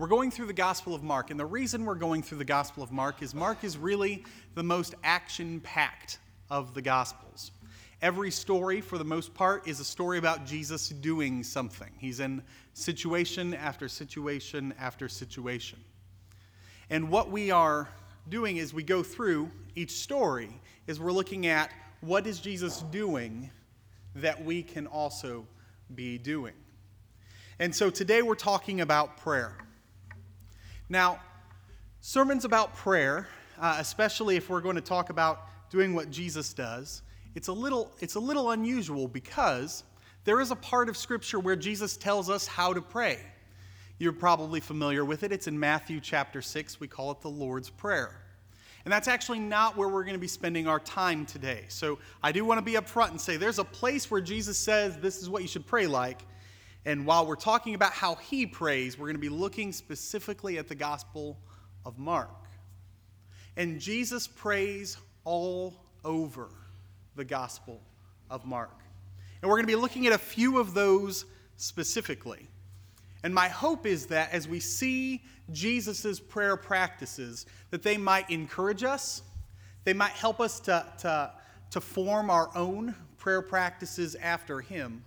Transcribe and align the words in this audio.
We're 0.00 0.06
going 0.06 0.30
through 0.30 0.46
the 0.46 0.54
Gospel 0.54 0.94
of 0.94 1.02
Mark, 1.02 1.30
and 1.30 1.38
the 1.38 1.44
reason 1.44 1.84
we're 1.84 1.94
going 1.94 2.22
through 2.22 2.38
the 2.38 2.44
Gospel 2.46 2.82
of 2.82 2.90
Mark 2.90 3.20
is 3.20 3.34
Mark 3.34 3.64
is 3.64 3.76
really 3.76 4.24
the 4.54 4.62
most 4.62 4.94
action 5.04 5.60
packed 5.60 6.20
of 6.48 6.72
the 6.72 6.80
Gospels. 6.80 7.50
Every 8.00 8.30
story, 8.30 8.80
for 8.80 8.96
the 8.96 9.04
most 9.04 9.34
part, 9.34 9.68
is 9.68 9.78
a 9.78 9.84
story 9.84 10.16
about 10.16 10.46
Jesus 10.46 10.88
doing 10.88 11.42
something. 11.42 11.90
He's 11.98 12.18
in 12.18 12.42
situation 12.72 13.52
after 13.52 13.88
situation 13.88 14.72
after 14.80 15.06
situation. 15.06 15.78
And 16.88 17.10
what 17.10 17.30
we 17.30 17.50
are 17.50 17.86
doing 18.30 18.58
as 18.58 18.72
we 18.72 18.82
go 18.82 19.02
through 19.02 19.50
each 19.76 19.92
story 19.98 20.48
is 20.86 20.98
we're 20.98 21.12
looking 21.12 21.46
at 21.46 21.72
what 22.00 22.26
is 22.26 22.40
Jesus 22.40 22.80
doing 22.90 23.50
that 24.14 24.42
we 24.42 24.62
can 24.62 24.86
also 24.86 25.46
be 25.94 26.16
doing. 26.16 26.54
And 27.58 27.74
so 27.74 27.90
today 27.90 28.22
we're 28.22 28.34
talking 28.34 28.80
about 28.80 29.18
prayer. 29.18 29.58
Now, 30.92 31.20
sermons 32.00 32.44
about 32.44 32.74
prayer, 32.74 33.28
uh, 33.60 33.76
especially 33.78 34.34
if 34.34 34.50
we're 34.50 34.60
going 34.60 34.74
to 34.74 34.80
talk 34.80 35.08
about 35.10 35.46
doing 35.70 35.94
what 35.94 36.10
Jesus 36.10 36.52
does, 36.52 37.02
it's 37.36 37.46
a 37.46 37.52
little, 37.52 37.92
it's 38.00 38.16
a 38.16 38.20
little 38.20 38.50
unusual 38.50 39.06
because 39.06 39.84
there 40.24 40.40
is 40.40 40.50
a 40.50 40.56
part 40.56 40.88
of 40.88 40.96
Scripture 40.96 41.38
where 41.38 41.54
Jesus 41.54 41.96
tells 41.96 42.28
us 42.28 42.48
how 42.48 42.72
to 42.72 42.82
pray. 42.82 43.20
You're 43.98 44.12
probably 44.12 44.58
familiar 44.58 45.04
with 45.04 45.22
it. 45.22 45.30
It's 45.30 45.46
in 45.46 45.60
Matthew 45.60 46.00
chapter 46.00 46.42
6. 46.42 46.80
We 46.80 46.88
call 46.88 47.12
it 47.12 47.20
the 47.20 47.30
Lord's 47.30 47.70
Prayer. 47.70 48.20
And 48.84 48.92
that's 48.92 49.06
actually 49.06 49.38
not 49.38 49.76
where 49.76 49.88
we're 49.88 50.02
going 50.02 50.14
to 50.14 50.20
be 50.20 50.26
spending 50.26 50.66
our 50.66 50.80
time 50.80 51.24
today. 51.24 51.66
So 51.68 52.00
I 52.20 52.32
do 52.32 52.44
want 52.44 52.58
to 52.58 52.64
be 52.64 52.72
upfront 52.72 53.10
and 53.10 53.20
say 53.20 53.36
there's 53.36 53.60
a 53.60 53.64
place 53.64 54.10
where 54.10 54.20
Jesus 54.20 54.58
says 54.58 54.96
this 54.96 55.22
is 55.22 55.30
what 55.30 55.42
you 55.42 55.48
should 55.48 55.66
pray 55.66 55.86
like. 55.86 56.22
And 56.86 57.04
while 57.04 57.26
we're 57.26 57.36
talking 57.36 57.74
about 57.74 57.92
how 57.92 58.14
he 58.14 58.46
prays, 58.46 58.98
we're 58.98 59.06
going 59.06 59.16
to 59.16 59.20
be 59.20 59.28
looking 59.28 59.72
specifically 59.72 60.58
at 60.58 60.68
the 60.68 60.74
Gospel 60.74 61.38
of 61.84 61.98
Mark. 61.98 62.30
And 63.56 63.80
Jesus 63.80 64.26
prays 64.26 64.96
all 65.24 65.74
over 66.04 66.48
the 67.16 67.24
Gospel 67.24 67.80
of 68.30 68.46
Mark. 68.46 68.78
And 69.42 69.50
we're 69.50 69.56
going 69.56 69.66
to 69.66 69.72
be 69.72 69.80
looking 69.80 70.06
at 70.06 70.12
a 70.12 70.18
few 70.18 70.58
of 70.58 70.72
those 70.72 71.26
specifically. 71.56 72.48
And 73.22 73.34
my 73.34 73.48
hope 73.48 73.84
is 73.84 74.06
that 74.06 74.32
as 74.32 74.48
we 74.48 74.60
see 74.60 75.22
Jesus' 75.52 76.18
prayer 76.18 76.56
practices, 76.56 77.44
that 77.70 77.82
they 77.82 77.98
might 77.98 78.30
encourage 78.30 78.84
us, 78.84 79.22
they 79.84 79.92
might 79.92 80.12
help 80.12 80.40
us 80.40 80.60
to, 80.60 80.86
to, 81.00 81.30
to 81.72 81.80
form 81.80 82.30
our 82.30 82.50
own 82.54 82.94
prayer 83.18 83.42
practices 83.42 84.14
after 84.14 84.60
him 84.60 85.02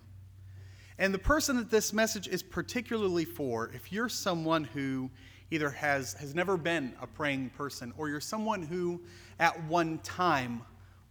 and 0.99 1.13
the 1.13 1.19
person 1.19 1.58
that 1.58 1.69
this 1.69 1.94
message 1.94 2.27
is 2.27 2.44
particularly 2.44 3.25
for, 3.25 3.72
if 3.73 3.91
you're 3.91 4.09
someone 4.09 4.63
who 4.63 5.09
either 5.52 5.69
has, 5.69 6.13
has 6.13 6.33
never 6.33 6.58
been 6.58 6.94
a 7.02 7.08
praying 7.08 7.49
person, 7.52 7.94
or 7.97 8.09
you're 8.09 8.19
someone 8.19 8.61
who 8.61 9.02
at 9.39 9.64
one 9.66 9.99
time 9.99 10.61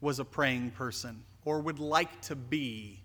was 0.00 0.18
a 0.18 0.24
praying 0.24 0.70
person, 0.70 1.22
or 1.44 1.60
would 1.60 1.78
like 1.78 2.20
to 2.22 2.34
be 2.34 3.00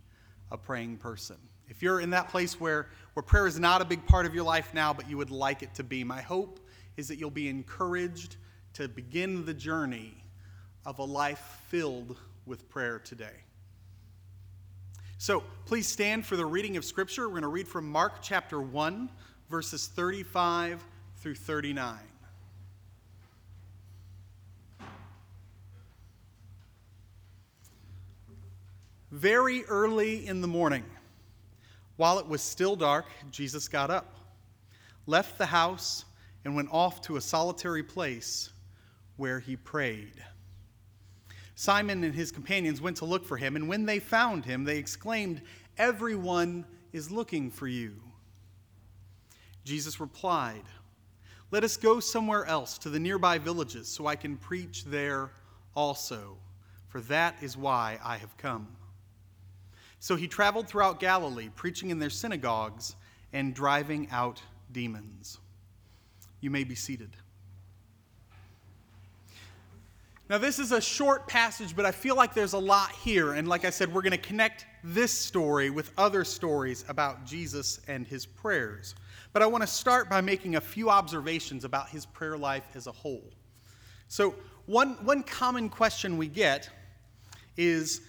a 0.51 0.57
praying 0.57 0.97
person. 0.97 1.37
If 1.69 1.81
you're 1.81 1.99
in 1.99 2.11
that 2.11 2.29
place 2.29 2.59
where, 2.59 2.87
where 3.13 3.23
prayer 3.23 3.45
is 3.45 3.59
not 3.59 3.81
a 3.81 3.85
big 3.85 4.05
part 4.05 4.25
of 4.25 4.33
your 4.33 4.45
life 4.45 4.73
now, 4.73 4.93
but 4.93 5.09
you 5.09 5.17
would 5.17 5.31
like 5.31 5.63
it 5.63 5.73
to 5.75 5.83
be, 5.83 6.03
my 6.03 6.21
hope 6.21 6.59
is 6.95 7.07
that 7.09 7.17
you'll 7.17 7.29
be 7.29 7.49
encouraged 7.49 8.37
to 8.73 8.87
begin 8.87 9.45
the 9.45 9.53
journey 9.53 10.15
of 10.85 10.99
a 10.99 11.03
life 11.03 11.59
filled 11.67 12.17
with 12.45 12.69
prayer 12.69 12.99
today. 12.99 13.43
So 15.19 15.43
please 15.65 15.87
stand 15.87 16.27
for 16.27 16.35
the 16.35 16.45
reading 16.45 16.77
of 16.77 16.85
Scripture. 16.85 17.23
We're 17.23 17.31
going 17.31 17.41
to 17.41 17.47
read 17.47 17.67
from 17.67 17.91
Mark 17.91 18.21
chapter 18.21 18.61
1, 18.61 19.09
verses 19.49 19.87
35 19.87 20.83
through 21.17 21.33
39. 21.33 21.97
Very 29.09 29.65
early 29.65 30.27
in 30.27 30.41
the 30.41 30.47
morning, 30.47 30.83
while 31.95 32.19
it 32.19 32.27
was 32.27 32.43
still 32.43 32.75
dark, 32.75 33.07
Jesus 33.31 33.67
got 33.67 33.89
up, 33.89 34.13
left 35.07 35.39
the 35.39 35.47
house, 35.47 36.05
and 36.45 36.55
went 36.55 36.69
off 36.71 37.01
to 37.01 37.15
a 37.15 37.21
solitary 37.21 37.81
place 37.81 38.51
where 39.15 39.39
he 39.39 39.55
prayed. 39.55 40.23
Simon 41.59 42.03
and 42.03 42.13
his 42.13 42.31
companions 42.31 42.79
went 42.79 42.97
to 42.97 43.05
look 43.05 43.25
for 43.25 43.35
him, 43.35 43.55
and 43.55 43.67
when 43.67 43.83
they 43.83 43.97
found 43.97 44.45
him, 44.45 44.63
they 44.63 44.77
exclaimed, 44.77 45.41
Everyone 45.79 46.63
is 46.93 47.09
looking 47.09 47.49
for 47.49 47.67
you. 47.67 47.99
Jesus 49.63 49.99
replied, 49.99 50.61
Let 51.49 51.63
us 51.63 51.75
go 51.75 51.99
somewhere 51.99 52.45
else 52.45 52.77
to 52.77 52.91
the 52.91 52.99
nearby 52.99 53.39
villages 53.39 53.87
so 53.87 54.05
I 54.05 54.15
can 54.15 54.37
preach 54.37 54.85
there 54.85 55.31
also, 55.75 56.37
for 56.89 57.01
that 57.01 57.33
is 57.41 57.57
why 57.57 57.97
I 58.03 58.17
have 58.17 58.37
come. 58.37 58.67
So 59.99 60.15
he 60.15 60.27
traveled 60.27 60.67
throughout 60.67 60.99
Galilee, 60.99 61.49
preaching 61.55 61.89
in 61.89 61.97
their 61.97 62.11
synagogues 62.11 62.95
and 63.33 63.55
driving 63.55 64.07
out 64.11 64.43
demons. 64.71 65.39
You 66.39 66.51
may 66.51 66.65
be 66.65 66.75
seated. 66.75 67.17
Now, 70.29 70.37
this 70.37 70.59
is 70.59 70.73
a 70.73 70.81
short 70.81 71.25
passage, 71.27 71.73
but 71.73 71.85
I 71.85 71.91
feel 71.91 72.15
like 72.15 72.33
there's 72.33 72.53
a 72.53 72.59
lot 72.59 72.91
here. 72.91 73.33
And 73.33 73.47
like 73.47 73.63
I 73.63 73.69
said, 73.69 73.93
we're 73.93 74.01
going 74.01 74.11
to 74.11 74.17
connect 74.17 74.65
this 74.83 75.11
story 75.11 75.69
with 75.69 75.91
other 75.97 76.25
stories 76.25 76.83
about 76.89 77.25
Jesus 77.25 77.79
and 77.87 78.05
his 78.05 78.25
prayers. 78.25 78.93
But 79.31 79.41
I 79.41 79.45
want 79.45 79.61
to 79.61 79.67
start 79.67 80.09
by 80.09 80.19
making 80.19 80.57
a 80.57 80.61
few 80.61 80.89
observations 80.89 81.63
about 81.63 81.87
his 81.89 82.05
prayer 82.05 82.37
life 82.37 82.65
as 82.75 82.87
a 82.87 82.91
whole. 82.91 83.23
So, 84.09 84.35
one, 84.65 84.95
one 85.05 85.23
common 85.23 85.69
question 85.69 86.17
we 86.17 86.27
get 86.27 86.69
is 87.55 88.01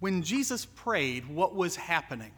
when 0.00 0.22
Jesus 0.22 0.66
prayed, 0.66 1.26
what 1.26 1.54
was 1.54 1.74
happening? 1.74 2.32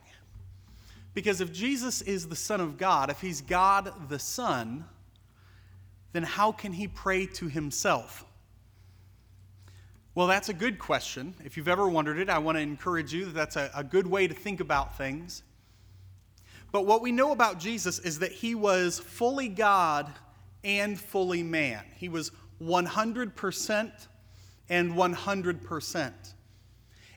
Because 1.12 1.40
if 1.40 1.52
Jesus 1.52 2.02
is 2.02 2.28
the 2.28 2.36
Son 2.36 2.60
of 2.60 2.78
God, 2.78 3.10
if 3.10 3.20
he's 3.20 3.40
God 3.40 4.08
the 4.08 4.18
Son, 4.18 4.84
then 6.12 6.22
how 6.22 6.52
can 6.52 6.72
he 6.72 6.86
pray 6.86 7.26
to 7.26 7.48
himself? 7.48 8.24
Well, 10.14 10.28
that's 10.28 10.48
a 10.48 10.54
good 10.54 10.78
question. 10.78 11.34
If 11.44 11.56
you've 11.56 11.66
ever 11.66 11.88
wondered 11.88 12.18
it, 12.18 12.28
I 12.28 12.38
want 12.38 12.56
to 12.56 12.62
encourage 12.62 13.12
you 13.12 13.24
that 13.24 13.34
that's 13.34 13.56
a, 13.56 13.68
a 13.74 13.82
good 13.82 14.06
way 14.06 14.28
to 14.28 14.34
think 14.34 14.60
about 14.60 14.96
things. 14.96 15.42
But 16.70 16.86
what 16.86 17.02
we 17.02 17.10
know 17.10 17.32
about 17.32 17.58
Jesus 17.58 17.98
is 17.98 18.20
that 18.20 18.30
he 18.30 18.54
was 18.54 19.00
fully 19.00 19.48
God 19.48 20.12
and 20.62 20.98
fully 20.98 21.42
man. 21.42 21.82
He 21.96 22.08
was 22.08 22.30
100% 22.62 23.92
and 24.68 24.92
100%. 24.92 26.12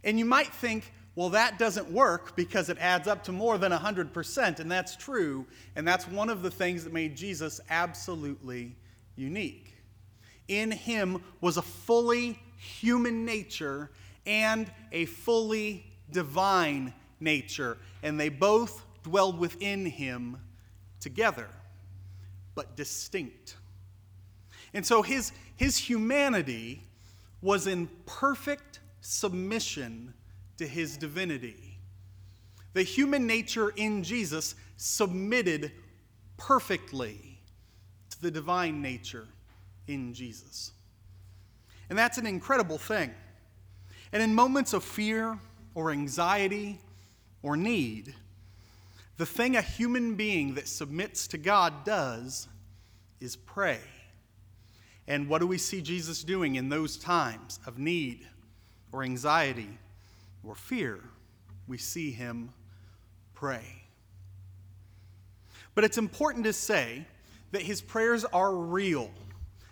And 0.03 0.19
you 0.19 0.25
might 0.25 0.53
think, 0.53 0.91
well, 1.13 1.29
that 1.29 1.59
doesn't 1.59 1.91
work 1.91 2.35
because 2.35 2.69
it 2.69 2.79
adds 2.79 3.07
up 3.07 3.23
to 3.25 3.31
more 3.31 3.59
than 3.59 3.71
100%, 3.71 4.59
and 4.59 4.71
that's 4.71 4.95
true. 4.95 5.45
And 5.75 5.87
that's 5.87 6.07
one 6.07 6.29
of 6.29 6.41
the 6.41 6.51
things 6.51 6.83
that 6.83 6.93
made 6.93 7.15
Jesus 7.15 7.59
absolutely 7.69 8.75
unique. 9.15 9.75
In 10.47 10.71
him 10.71 11.23
was 11.41 11.57
a 11.57 11.61
fully 11.61 12.39
human 12.67 13.25
nature 13.25 13.89
and 14.25 14.71
a 14.91 15.05
fully 15.05 15.85
divine 16.11 16.93
nature, 17.19 17.77
and 18.03 18.19
they 18.19 18.29
both 18.29 18.85
dwelled 19.03 19.39
within 19.39 19.85
him 19.85 20.37
together, 20.99 21.47
but 22.55 22.75
distinct. 22.75 23.55
And 24.73 24.85
so 24.85 25.01
his, 25.01 25.31
his 25.55 25.77
humanity 25.77 26.83
was 27.41 27.67
in 27.67 27.87
perfect 28.05 28.79
submission 29.01 30.13
to 30.57 30.67
his 30.67 30.97
divinity. 30.97 31.79
The 32.73 32.83
human 32.83 33.25
nature 33.25 33.69
in 33.69 34.03
Jesus 34.03 34.55
submitted 34.75 35.71
perfectly 36.35 37.39
to 38.09 38.21
the 38.21 38.31
divine 38.31 38.81
nature 38.81 39.27
in 39.87 40.13
Jesus. 40.13 40.73
And 41.89 41.97
that's 41.97 42.17
an 42.17 42.25
incredible 42.25 42.77
thing. 42.77 43.13
And 44.11 44.21
in 44.21 44.33
moments 44.33 44.73
of 44.73 44.83
fear 44.83 45.37
or 45.75 45.91
anxiety 45.91 46.79
or 47.41 47.57
need, 47.57 48.13
the 49.17 49.25
thing 49.25 49.55
a 49.55 49.61
human 49.61 50.15
being 50.15 50.55
that 50.55 50.67
submits 50.67 51.27
to 51.27 51.37
God 51.37 51.83
does 51.83 52.47
is 53.19 53.35
pray. 53.35 53.79
And 55.07 55.29
what 55.29 55.39
do 55.39 55.47
we 55.47 55.57
see 55.57 55.81
Jesus 55.81 56.23
doing 56.23 56.55
in 56.55 56.69
those 56.69 56.97
times 56.97 57.59
of 57.65 57.79
need 57.79 58.27
or 58.91 59.03
anxiety 59.03 59.77
or 60.43 60.55
fear? 60.55 60.99
We 61.67 61.77
see 61.77 62.11
him 62.11 62.51
pray. 63.33 63.83
But 65.75 65.83
it's 65.83 65.97
important 65.97 66.45
to 66.45 66.53
say 66.53 67.05
that 67.51 67.61
his 67.61 67.81
prayers 67.81 68.25
are 68.25 68.53
real. 68.53 69.09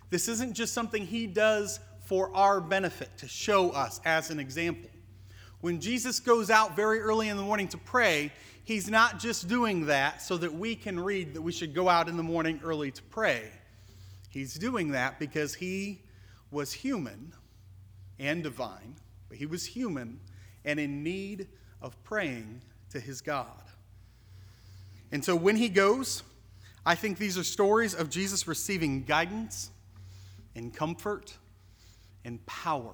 This 0.08 0.28
isn't 0.28 0.54
just 0.54 0.72
something 0.72 1.04
he 1.04 1.26
does 1.26 1.80
for 2.06 2.34
our 2.34 2.60
benefit, 2.60 3.10
to 3.18 3.28
show 3.28 3.70
us 3.70 4.00
as 4.04 4.30
an 4.30 4.38
example. 4.38 4.88
When 5.60 5.80
Jesus 5.80 6.20
goes 6.20 6.50
out 6.50 6.76
very 6.76 7.00
early 7.00 7.28
in 7.28 7.36
the 7.36 7.42
morning 7.42 7.66
to 7.68 7.78
pray, 7.78 8.32
he's 8.62 8.88
not 8.88 9.18
just 9.18 9.48
doing 9.48 9.86
that 9.86 10.22
so 10.22 10.36
that 10.36 10.54
we 10.54 10.76
can 10.76 11.00
read 11.00 11.34
that 11.34 11.42
we 11.42 11.50
should 11.50 11.74
go 11.74 11.88
out 11.88 12.08
in 12.08 12.16
the 12.16 12.22
morning 12.22 12.60
early 12.62 12.92
to 12.92 13.02
pray. 13.02 13.50
He's 14.30 14.54
doing 14.54 14.92
that 14.92 15.18
because 15.18 15.54
he 15.54 16.02
was 16.52 16.72
human 16.72 17.32
and 18.20 18.42
divine, 18.42 18.94
but 19.28 19.38
he 19.38 19.46
was 19.46 19.66
human 19.66 20.20
and 20.64 20.78
in 20.78 21.02
need 21.02 21.48
of 21.82 22.00
praying 22.04 22.60
to 22.90 23.00
his 23.00 23.20
God. 23.20 23.62
And 25.10 25.24
so 25.24 25.34
when 25.34 25.56
he 25.56 25.68
goes, 25.68 26.22
I 26.84 26.94
think 26.94 27.18
these 27.18 27.36
are 27.36 27.44
stories 27.44 27.94
of 27.94 28.10
Jesus 28.10 28.46
receiving 28.46 29.02
guidance 29.02 29.70
and 30.54 30.72
comfort 30.72 31.36
and 32.26 32.44
power. 32.44 32.92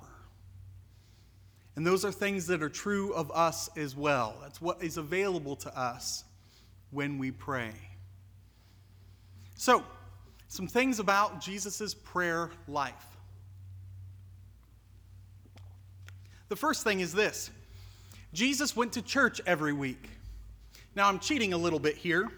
And 1.74 1.86
those 1.86 2.04
are 2.04 2.12
things 2.12 2.46
that 2.48 2.62
are 2.62 2.68
true 2.68 3.12
of 3.14 3.32
us 3.32 3.70
as 3.76 3.96
well. 3.96 4.36
That's 4.42 4.60
what 4.60 4.82
is 4.82 4.98
available 4.98 5.56
to 5.56 5.76
us 5.76 6.24
when 6.90 7.18
we 7.18 7.30
pray. 7.30 7.72
So, 9.56 9.82
some 10.48 10.66
things 10.66 10.98
about 10.98 11.40
Jesus' 11.40 11.94
prayer 11.94 12.50
life. 12.68 13.06
The 16.50 16.56
first 16.56 16.84
thing 16.84 17.00
is 17.00 17.14
this 17.14 17.50
Jesus 18.34 18.76
went 18.76 18.92
to 18.92 19.02
church 19.02 19.40
every 19.46 19.72
week. 19.72 20.10
Now, 20.94 21.08
I'm 21.08 21.18
cheating 21.18 21.54
a 21.54 21.56
little 21.56 21.78
bit 21.78 21.96
here. 21.96 22.28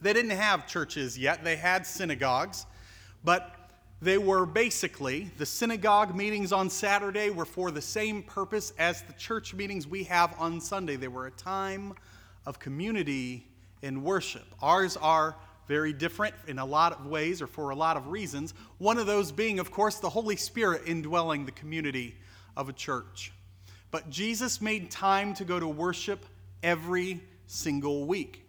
They 0.00 0.12
didn't 0.12 0.32
have 0.32 0.66
churches 0.66 1.16
yet, 1.16 1.44
they 1.44 1.54
had 1.54 1.86
synagogues, 1.86 2.66
but 3.22 3.54
they 4.00 4.18
were 4.18 4.46
basically 4.46 5.30
the 5.38 5.46
synagogue 5.46 6.14
meetings 6.14 6.52
on 6.52 6.70
Saturday 6.70 7.30
were 7.30 7.44
for 7.44 7.70
the 7.70 7.82
same 7.82 8.22
purpose 8.22 8.72
as 8.78 9.02
the 9.02 9.12
church 9.14 9.54
meetings 9.54 9.88
we 9.88 10.04
have 10.04 10.34
on 10.38 10.60
Sunday. 10.60 10.94
They 10.94 11.08
were 11.08 11.26
a 11.26 11.32
time 11.32 11.94
of 12.46 12.60
community 12.60 13.46
and 13.82 14.04
worship. 14.04 14.44
Ours 14.62 14.96
are 14.96 15.34
very 15.66 15.92
different 15.92 16.34
in 16.46 16.60
a 16.60 16.64
lot 16.64 16.92
of 16.92 17.06
ways 17.06 17.42
or 17.42 17.48
for 17.48 17.70
a 17.70 17.74
lot 17.74 17.96
of 17.96 18.06
reasons. 18.06 18.54
One 18.78 18.98
of 18.98 19.06
those 19.06 19.32
being, 19.32 19.58
of 19.58 19.70
course, 19.70 19.96
the 19.96 20.08
Holy 20.08 20.36
Spirit 20.36 20.82
indwelling 20.86 21.44
the 21.44 21.52
community 21.52 22.14
of 22.56 22.68
a 22.68 22.72
church. 22.72 23.32
But 23.90 24.10
Jesus 24.10 24.60
made 24.60 24.90
time 24.90 25.34
to 25.34 25.44
go 25.44 25.58
to 25.58 25.66
worship 25.66 26.24
every 26.62 27.20
single 27.46 28.06
week. 28.06 28.44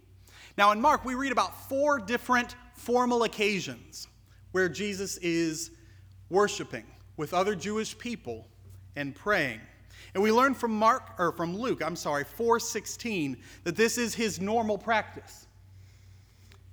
Now, 0.57 0.71
in 0.71 0.81
Mark, 0.81 1.05
we 1.05 1.15
read 1.15 1.31
about 1.31 1.69
four 1.69 1.99
different 1.99 2.55
formal 2.75 3.23
occasions 3.23 4.07
where 4.51 4.69
Jesus 4.69 5.17
is 5.17 5.71
worshiping 6.29 6.85
with 7.17 7.33
other 7.33 7.55
Jewish 7.55 7.97
people 7.97 8.47
and 8.95 9.15
praying. 9.15 9.59
And 10.13 10.23
we 10.23 10.31
learn 10.31 10.53
from 10.53 10.71
Mark 10.71 11.03
or 11.19 11.31
from 11.31 11.55
Luke, 11.55 11.81
I'm 11.83 11.95
sorry, 11.95 12.23
4:16 12.23 13.37
that 13.63 13.75
this 13.75 13.97
is 13.97 14.15
his 14.15 14.39
normal 14.39 14.77
practice. 14.77 15.47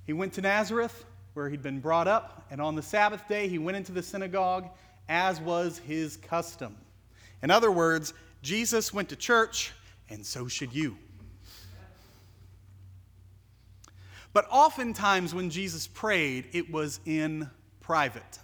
He 0.05 0.13
went 0.13 0.33
to 0.35 0.41
Nazareth 0.41 1.05
where 1.35 1.51
he'd 1.51 1.63
been 1.63 1.81
brought 1.81 2.09
up, 2.09 2.47
and 2.51 2.63
on 2.63 2.77
the 2.77 2.83
Sabbath 2.83 3.29
day 3.29 3.47
he 3.49 3.59
went 3.59 3.77
into 3.77 3.93
the 3.93 4.03
synagogue 4.03 4.71
as 5.09 5.41
was 5.41 5.79
his 5.79 6.17
custom. 6.17 6.77
In 7.43 7.51
other 7.51 7.71
words, 7.71 8.15
Jesus 8.43 8.93
went 8.95 9.09
to 9.11 9.17
church 9.17 9.73
and 10.09 10.25
so 10.25 10.49
should 10.49 10.73
you. 10.73 10.97
But 14.33 14.47
oftentimes 14.51 15.35
when 15.35 15.51
Jesus 15.51 15.87
prayed, 15.87 16.49
it 16.53 16.71
was 16.71 17.01
in 17.07 17.51
private. 17.87 18.41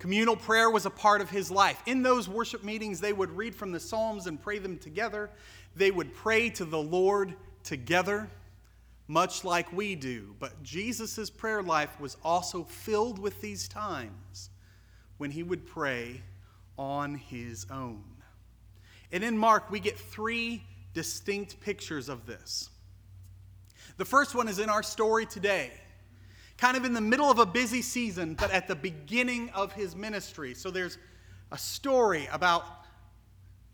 Communal 0.00 0.34
prayer 0.34 0.68
was 0.68 0.84
a 0.84 0.90
part 0.90 1.20
of 1.20 1.30
his 1.30 1.48
life. 1.48 1.80
In 1.86 2.02
those 2.02 2.28
worship 2.28 2.64
meetings, 2.64 3.00
they 3.00 3.12
would 3.12 3.30
read 3.30 3.54
from 3.54 3.70
the 3.70 3.78
Psalms 3.78 4.26
and 4.26 4.40
pray 4.40 4.58
them 4.58 4.78
together. 4.78 5.30
They 5.76 5.92
would 5.92 6.12
pray 6.12 6.50
to 6.50 6.64
the 6.64 6.78
Lord 6.78 7.34
together, 7.62 8.28
much 9.06 9.44
like 9.44 9.72
we 9.72 9.94
do. 9.94 10.34
But 10.40 10.60
Jesus' 10.64 11.30
prayer 11.30 11.62
life 11.62 12.00
was 12.00 12.16
also 12.24 12.64
filled 12.64 13.20
with 13.20 13.40
these 13.40 13.68
times 13.68 14.50
when 15.18 15.30
he 15.30 15.44
would 15.44 15.64
pray 15.64 16.22
on 16.76 17.14
his 17.14 17.64
own. 17.70 18.02
And 19.12 19.22
in 19.22 19.38
Mark, 19.38 19.70
we 19.70 19.78
get 19.78 19.96
three 19.96 20.64
distinct 20.94 21.60
pictures 21.60 22.08
of 22.08 22.26
this. 22.26 22.70
The 23.98 24.04
first 24.04 24.34
one 24.34 24.48
is 24.48 24.58
in 24.58 24.68
our 24.68 24.82
story 24.82 25.26
today 25.26 25.72
kind 26.58 26.76
of 26.76 26.84
in 26.84 26.92
the 26.92 27.00
middle 27.00 27.30
of 27.30 27.38
a 27.38 27.46
busy 27.46 27.80
season, 27.80 28.34
but 28.34 28.50
at 28.50 28.66
the 28.66 28.74
beginning 28.74 29.48
of 29.50 29.72
his 29.72 29.94
ministry. 29.96 30.54
So 30.54 30.70
there's 30.70 30.98
a 31.52 31.58
story 31.58 32.28
about 32.32 32.64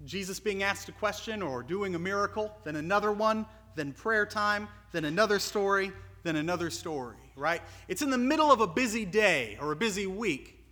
Jesus 0.04 0.38
being 0.38 0.62
asked 0.62 0.88
a 0.90 0.92
question 0.92 1.40
or 1.40 1.62
doing 1.62 1.94
a 1.94 1.98
miracle, 1.98 2.54
then 2.62 2.76
another 2.76 3.10
one, 3.10 3.46
then 3.74 3.92
prayer 3.92 4.26
time, 4.26 4.68
then 4.92 5.06
another 5.06 5.38
story, 5.38 5.92
then 6.24 6.36
another 6.36 6.68
story, 6.68 7.16
right? 7.36 7.62
It's 7.88 8.02
in 8.02 8.10
the 8.10 8.18
middle 8.18 8.52
of 8.52 8.60
a 8.60 8.66
busy 8.66 9.06
day 9.06 9.56
or 9.60 9.72
a 9.72 9.76
busy 9.76 10.06
week, 10.06 10.62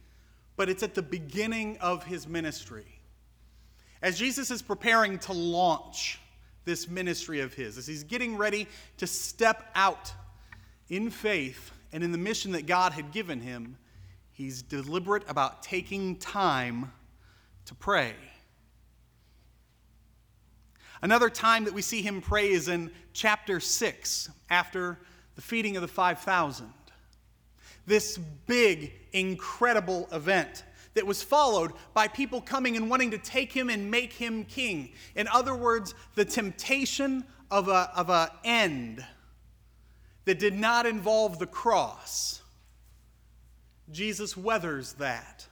but 0.56 0.68
it's 0.68 0.82
at 0.82 0.94
the 0.94 1.02
beginning 1.02 1.78
of 1.78 2.04
his 2.04 2.28
ministry. 2.28 2.84
As 4.02 4.18
Jesus 4.18 4.50
is 4.50 4.60
preparing 4.60 5.18
to 5.20 5.32
launch 5.32 6.20
this 6.64 6.88
ministry 6.88 7.40
of 7.40 7.54
his, 7.54 7.78
as 7.78 7.86
he's 7.86 8.04
getting 8.04 8.36
ready 8.36 8.68
to 8.98 9.06
step 9.06 9.70
out 9.74 10.12
in 10.88 11.08
faith 11.08 11.72
and 11.92 12.02
in 12.02 12.12
the 12.12 12.18
mission 12.18 12.52
that 12.52 12.66
God 12.66 12.92
had 12.92 13.12
given 13.12 13.40
him, 13.40 13.76
he's 14.32 14.62
deliberate 14.62 15.24
about 15.28 15.62
taking 15.62 16.16
time 16.16 16.92
to 17.66 17.74
pray. 17.74 18.14
Another 21.02 21.28
time 21.28 21.64
that 21.64 21.74
we 21.74 21.82
see 21.82 22.00
him 22.00 22.20
pray 22.20 22.50
is 22.50 22.68
in 22.68 22.90
chapter 23.12 23.60
6, 23.60 24.30
after 24.48 24.98
the 25.34 25.42
feeding 25.42 25.76
of 25.76 25.82
the 25.82 25.88
5,000. 25.88 26.72
This 27.86 28.18
big, 28.46 28.92
incredible 29.12 30.08
event 30.12 30.64
that 30.94 31.06
was 31.06 31.22
followed 31.22 31.72
by 31.94 32.06
people 32.06 32.40
coming 32.40 32.76
and 32.76 32.88
wanting 32.88 33.10
to 33.10 33.18
take 33.18 33.52
him 33.52 33.68
and 33.68 33.90
make 33.90 34.12
him 34.12 34.44
king. 34.44 34.92
In 35.16 35.26
other 35.28 35.54
words, 35.54 35.94
the 36.14 36.24
temptation 36.24 37.24
of 37.50 37.68
a, 37.68 37.90
of 37.96 38.08
a 38.08 38.30
end 38.44 39.04
that 40.24 40.38
did 40.38 40.54
not 40.54 40.86
involve 40.86 41.38
the 41.38 41.46
cross, 41.46 42.42
Jesus 43.90 44.36
weathers 44.36 44.94
that. 44.94 45.46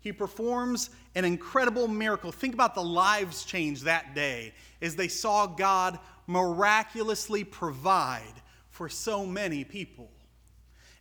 He 0.00 0.12
performs 0.12 0.90
an 1.14 1.24
incredible 1.24 1.86
miracle. 1.86 2.32
Think 2.32 2.54
about 2.54 2.74
the 2.74 2.82
lives 2.82 3.44
changed 3.44 3.84
that 3.84 4.14
day 4.14 4.54
as 4.80 4.96
they 4.96 5.08
saw 5.08 5.46
God 5.46 5.98
miraculously 6.26 7.44
provide 7.44 8.34
for 8.70 8.88
so 8.88 9.26
many 9.26 9.62
people. 9.62 10.10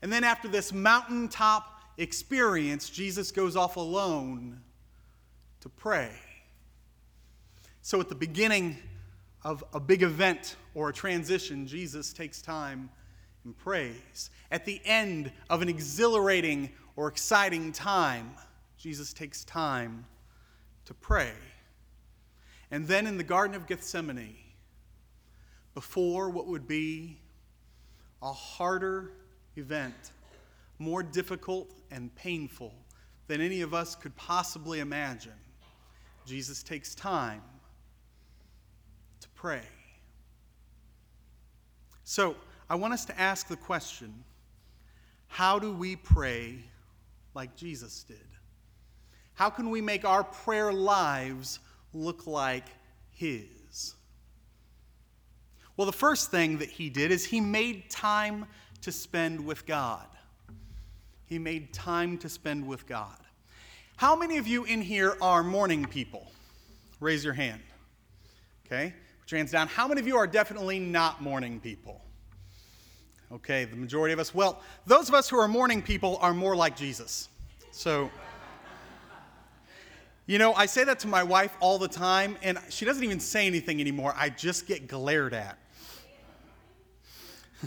And 0.01 0.11
then, 0.11 0.23
after 0.23 0.47
this 0.47 0.73
mountaintop 0.73 1.83
experience, 1.97 2.89
Jesus 2.89 3.31
goes 3.31 3.55
off 3.55 3.75
alone 3.75 4.61
to 5.61 5.69
pray. 5.69 6.11
So, 7.81 7.99
at 7.99 8.09
the 8.09 8.15
beginning 8.15 8.77
of 9.43 9.63
a 9.73 9.79
big 9.79 10.03
event 10.03 10.55
or 10.75 10.89
a 10.89 10.93
transition, 10.93 11.65
Jesus 11.65 12.13
takes 12.13 12.41
time 12.41 12.89
and 13.45 13.57
prays. 13.57 14.29
At 14.51 14.65
the 14.65 14.81
end 14.85 15.31
of 15.49 15.61
an 15.61 15.69
exhilarating 15.69 16.69
or 16.95 17.07
exciting 17.07 17.71
time, 17.71 18.31
Jesus 18.77 19.13
takes 19.13 19.43
time 19.43 20.05
to 20.85 20.93
pray. 20.93 21.31
And 22.71 22.87
then 22.87 23.07
in 23.07 23.17
the 23.17 23.23
Garden 23.23 23.55
of 23.55 23.67
Gethsemane, 23.67 24.35
before 25.73 26.29
what 26.29 26.47
would 26.47 26.67
be 26.67 27.17
a 28.21 28.31
harder 28.31 29.11
event, 29.55 30.11
more 30.77 31.03
difficult 31.03 31.71
and 31.91 32.13
painful 32.15 32.73
than 33.27 33.41
any 33.41 33.61
of 33.61 33.73
us 33.73 33.95
could 33.95 34.15
possibly 34.15 34.79
imagine, 34.79 35.31
Jesus 36.25 36.61
takes 36.61 36.93
time 36.93 37.41
pray. 39.39 39.61
So, 42.03 42.35
I 42.69 42.75
want 42.75 42.93
us 42.93 43.05
to 43.05 43.17
ask 43.17 43.47
the 43.47 43.55
question 43.55 44.13
how 45.27 45.59
do 45.59 45.73
we 45.73 45.95
pray 45.95 46.55
like 47.33 47.55
Jesus 47.55 48.03
did? 48.03 48.17
How 49.35 49.49
can 49.49 49.69
we 49.69 49.79
make 49.79 50.03
our 50.03 50.25
prayer 50.25 50.73
lives 50.73 51.59
look 51.93 52.27
like 52.27 52.65
His? 53.11 53.95
Well, 55.77 55.85
the 55.85 55.93
first 55.93 56.31
thing 56.31 56.57
that 56.57 56.69
He 56.69 56.89
did 56.89 57.09
is 57.09 57.23
He 57.23 57.39
made 57.39 57.89
time 57.89 58.45
to 58.81 58.91
spend 58.91 59.45
with 59.45 59.65
God. 59.65 60.05
He 61.27 61.39
made 61.39 61.71
time 61.71 62.17
to 62.17 62.27
spend 62.27 62.67
with 62.67 62.85
God. 62.85 63.17
How 63.95 64.17
many 64.17 64.35
of 64.35 64.47
you 64.47 64.65
in 64.65 64.81
here 64.81 65.15
are 65.21 65.43
morning 65.43 65.85
people? 65.85 66.29
Raise 66.99 67.23
your 67.23 67.33
hand. 67.33 67.61
Okay? 68.65 68.93
Hands 69.37 69.51
down. 69.51 69.67
How 69.67 69.87
many 69.87 70.01
of 70.01 70.07
you 70.07 70.17
are 70.17 70.27
definitely 70.27 70.79
not 70.79 71.21
morning 71.21 71.59
people? 71.59 72.01
Okay, 73.31 73.65
the 73.65 73.75
majority 73.75 74.13
of 74.13 74.19
us. 74.19 74.33
Well, 74.33 74.61
those 74.87 75.07
of 75.07 75.15
us 75.15 75.29
who 75.29 75.37
are 75.37 75.47
morning 75.47 75.81
people 75.81 76.17
are 76.21 76.33
more 76.33 76.55
like 76.55 76.75
Jesus. 76.75 77.29
So 77.71 78.09
You 80.29 80.37
know, 80.37 80.53
I 80.53 80.67
say 80.67 80.83
that 80.83 80.99
to 80.99 81.07
my 81.07 81.23
wife 81.23 81.57
all 81.59 81.79
the 81.79 81.87
time, 81.87 82.37
and 82.43 82.59
she 82.69 82.85
doesn't 82.85 83.03
even 83.03 83.19
say 83.19 83.47
anything 83.47 83.81
anymore. 83.81 84.13
I 84.15 84.29
just 84.29 84.67
get 84.67 84.87
glared 84.87 85.33
at. 85.33 85.57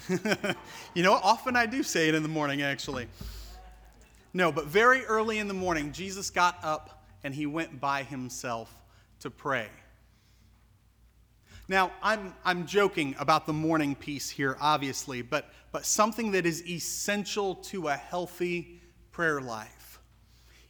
you 0.95 1.02
know, 1.02 1.14
often 1.14 1.57
I 1.57 1.66
do 1.66 1.83
say 1.83 2.09
it 2.09 2.14
in 2.14 2.23
the 2.23 2.28
morning, 2.28 2.62
actually. 2.62 3.09
No, 4.33 4.52
but 4.52 4.66
very 4.66 5.04
early 5.07 5.40
in 5.40 5.49
the 5.49 5.54
morning, 5.54 5.90
Jesus 5.90 6.31
got 6.31 6.57
up 6.62 7.04
and 7.25 7.35
he 7.35 7.47
went 7.47 7.81
by 7.81 8.04
himself 8.04 8.73
to 9.19 9.28
pray. 9.28 9.66
Now, 11.69 11.92
I'm, 12.02 12.35
I'm 12.45 12.66
joking 12.66 13.14
about 13.19 13.47
the 13.47 13.52
morning 13.52 13.95
piece 13.95 14.28
here, 14.28 14.57
obviously, 14.61 15.23
but, 15.23 15.50
but 15.71 15.87
something 15.87 16.33
that 16.33 16.45
is 16.45 16.66
essential 16.66 17.54
to 17.57 17.88
a 17.88 17.95
healthy 17.95 18.81
prayer 19.12 19.40
life 19.40 20.00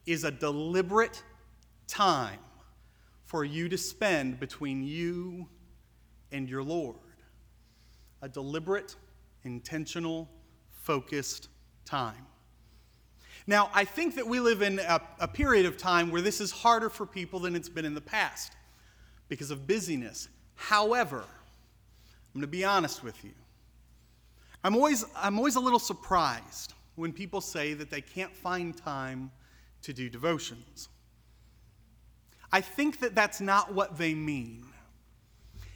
is 0.07 0.25
a 0.25 0.31
deliberate 0.31 1.23
time 1.87 2.39
for 3.25 3.45
you 3.45 3.69
to 3.69 3.79
spend 3.79 4.39
between 4.39 4.83
you 4.85 5.49
and 6.31 6.49
your 6.49 6.63
Lord. 6.63 6.97
A 8.21 8.29
deliberate, 8.29 8.97
intentional, 9.45 10.29
focused 10.71 11.49
time. 11.85 12.27
Now, 13.47 13.71
I 13.75 13.85
think 13.85 14.15
that 14.17 14.27
we 14.27 14.39
live 14.39 14.63
in 14.63 14.79
a, 14.79 15.01
a, 15.19 15.27
period 15.27 15.67
of 15.67 15.77
time 15.77 16.11
where 16.11 16.21
this 16.21 16.41
is 16.41 16.53
harder 16.53 16.89
for 16.89 17.07
people 17.07 17.41
than 17.41 17.57
it's 17.57 17.69
been 17.69 17.85
in 17.85 17.95
the 17.95 18.01
past 18.01 18.53
because 19.29 19.51
of 19.51 19.67
busyness. 19.67 20.29
However, 20.55 21.19
I'm 21.19 22.41
going 22.41 22.43
to 22.43 22.47
be 22.47 22.65
honest 22.65 23.03
with 23.03 23.23
you. 23.25 23.33
I'm 24.65 24.75
always, 24.75 25.05
I'm 25.17 25.39
always 25.39 25.57
a 25.57 25.61
little 25.61 25.79
surprised 25.79 26.75
when 26.95 27.13
people 27.13 27.41
say 27.41 27.75
that 27.75 27.91
they 27.91 28.01
can't 28.01 28.35
find 28.35 28.77
time 28.77 29.31
to 29.83 29.93
do 29.93 30.09
devotions. 30.09 30.89
I 32.53 32.61
think 32.61 33.01
that 33.01 33.15
that's 33.15 33.41
not 33.41 33.75
what 33.75 33.99
they 33.99 34.15
mean. 34.15 34.67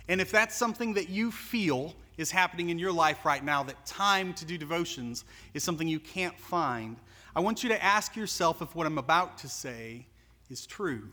And 0.09 0.21
if 0.21 0.31
that's 0.31 0.55
something 0.55 0.95
that 0.95 1.09
you 1.09 1.33
feel 1.33 1.95
is 2.17 2.31
happening 2.31 2.71
in 2.71 2.79
your 2.79 2.93
life 2.93 3.25
right 3.25 3.45
now, 3.45 3.63
that 3.65 3.85
time 3.87 4.33
to 4.35 4.45
do 4.45 4.57
devotions 4.57 5.25
is 5.53 5.65
something 5.65 5.89
you 5.89 6.01
can't 6.01 6.39
find, 6.39 6.97
I 7.35 7.41
want 7.41 7.63
you 7.63 7.69
to 7.71 7.83
ask 7.83 8.17
yourself 8.17 8.63
if 8.63 8.75
what 8.75 8.87
I'm 8.87 8.99
about 8.99 9.39
to 9.39 9.49
say 9.49 10.07
is 10.49 10.65
true. 10.65 11.09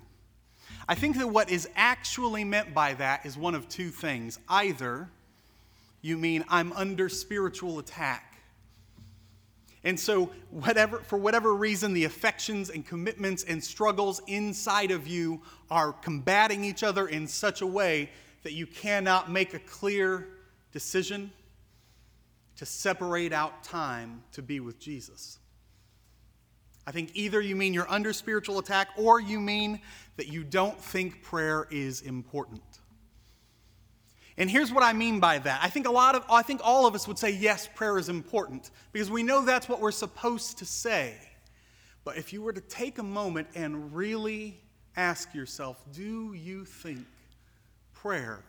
I 0.88 0.96
think 0.96 1.18
that 1.18 1.28
what 1.28 1.50
is 1.50 1.70
actually 1.76 2.44
meant 2.44 2.74
by 2.74 2.94
that 2.96 3.26
is 3.26 3.38
one 3.38 3.56
of 3.56 3.70
two 3.70 3.90
things. 3.90 4.40
Either 4.50 5.10
you 6.02 6.18
mean 6.18 6.44
I'm 6.50 6.74
under 6.74 7.10
spiritual 7.10 7.80
attack 7.80 8.34
and 9.86 10.00
so, 10.00 10.32
whatever, 10.50 11.00
for 11.00 11.18
whatever 11.18 11.54
reason, 11.54 11.94
the 11.94 12.06
affections 12.06 12.70
and 12.70 12.86
commitments 12.86 13.44
and 13.44 13.62
struggles 13.62 14.22
inside 14.28 14.92
of 14.92 15.08
you 15.08 15.42
are 15.70 15.92
combating 15.92 16.64
each 16.64 16.84
other 16.84 17.08
in 17.08 17.28
such 17.28 17.62
a 17.62 17.68
way 17.68 18.10
that 18.44 18.54
you 18.54 18.66
cannot 18.66 19.30
make 19.30 19.54
a 19.54 19.60
clear 19.60 20.30
decision 20.72 21.32
to 22.56 22.66
separate 22.66 23.34
out 23.34 23.64
time 23.64 24.24
to 24.32 24.42
be 24.42 24.62
with 24.62 24.80
Jesus. 24.80 25.40
I 26.88 26.92
think 26.92 27.12
either 27.14 27.42
you 27.42 27.56
mean 27.56 27.74
you're 27.74 27.90
under 27.90 28.14
spiritual 28.14 28.60
attack 28.60 28.90
or 28.98 29.20
you 29.20 29.40
mean 29.40 29.82
that 30.18 30.28
you 30.28 30.44
don't 30.44 30.80
think 30.80 31.24
prayer 31.24 31.68
is 31.72 32.02
important. 32.02 32.62
And 34.38 34.50
here's 34.50 34.72
what 34.72 34.84
I 34.84 34.94
mean 34.94 35.20
by 35.20 35.40
that. 35.40 35.60
I 35.64 35.70
think 35.70 35.88
a 35.88 35.92
lot 35.92 36.16
of 36.16 36.26
I 36.30 36.42
think 36.42 36.62
all 36.64 36.88
of 36.88 36.96
us 36.96 37.08
would 37.08 37.20
say 37.20 37.32
yes, 37.32 37.70
prayer 37.76 37.98
is 37.98 38.10
important 38.10 38.72
because 38.92 39.12
we 39.12 39.24
know 39.24 39.46
that's 39.46 39.70
what 39.70 39.80
we're 39.80 39.92
supposed 39.92 40.58
to 40.60 40.66
say. 40.66 41.16
But 42.04 42.18
if 42.18 42.34
you 42.34 42.42
were 42.42 42.54
to 42.54 42.62
take 42.62 42.98
a 42.98 43.04
moment 43.04 43.48
and 43.56 43.94
really 43.94 44.60
ask 44.96 45.34
yourself, 45.34 45.84
do 45.94 46.34
you 46.34 46.66
think 46.66 47.06
prayer 47.94 48.44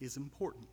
is 0.00 0.16
important? 0.16 0.66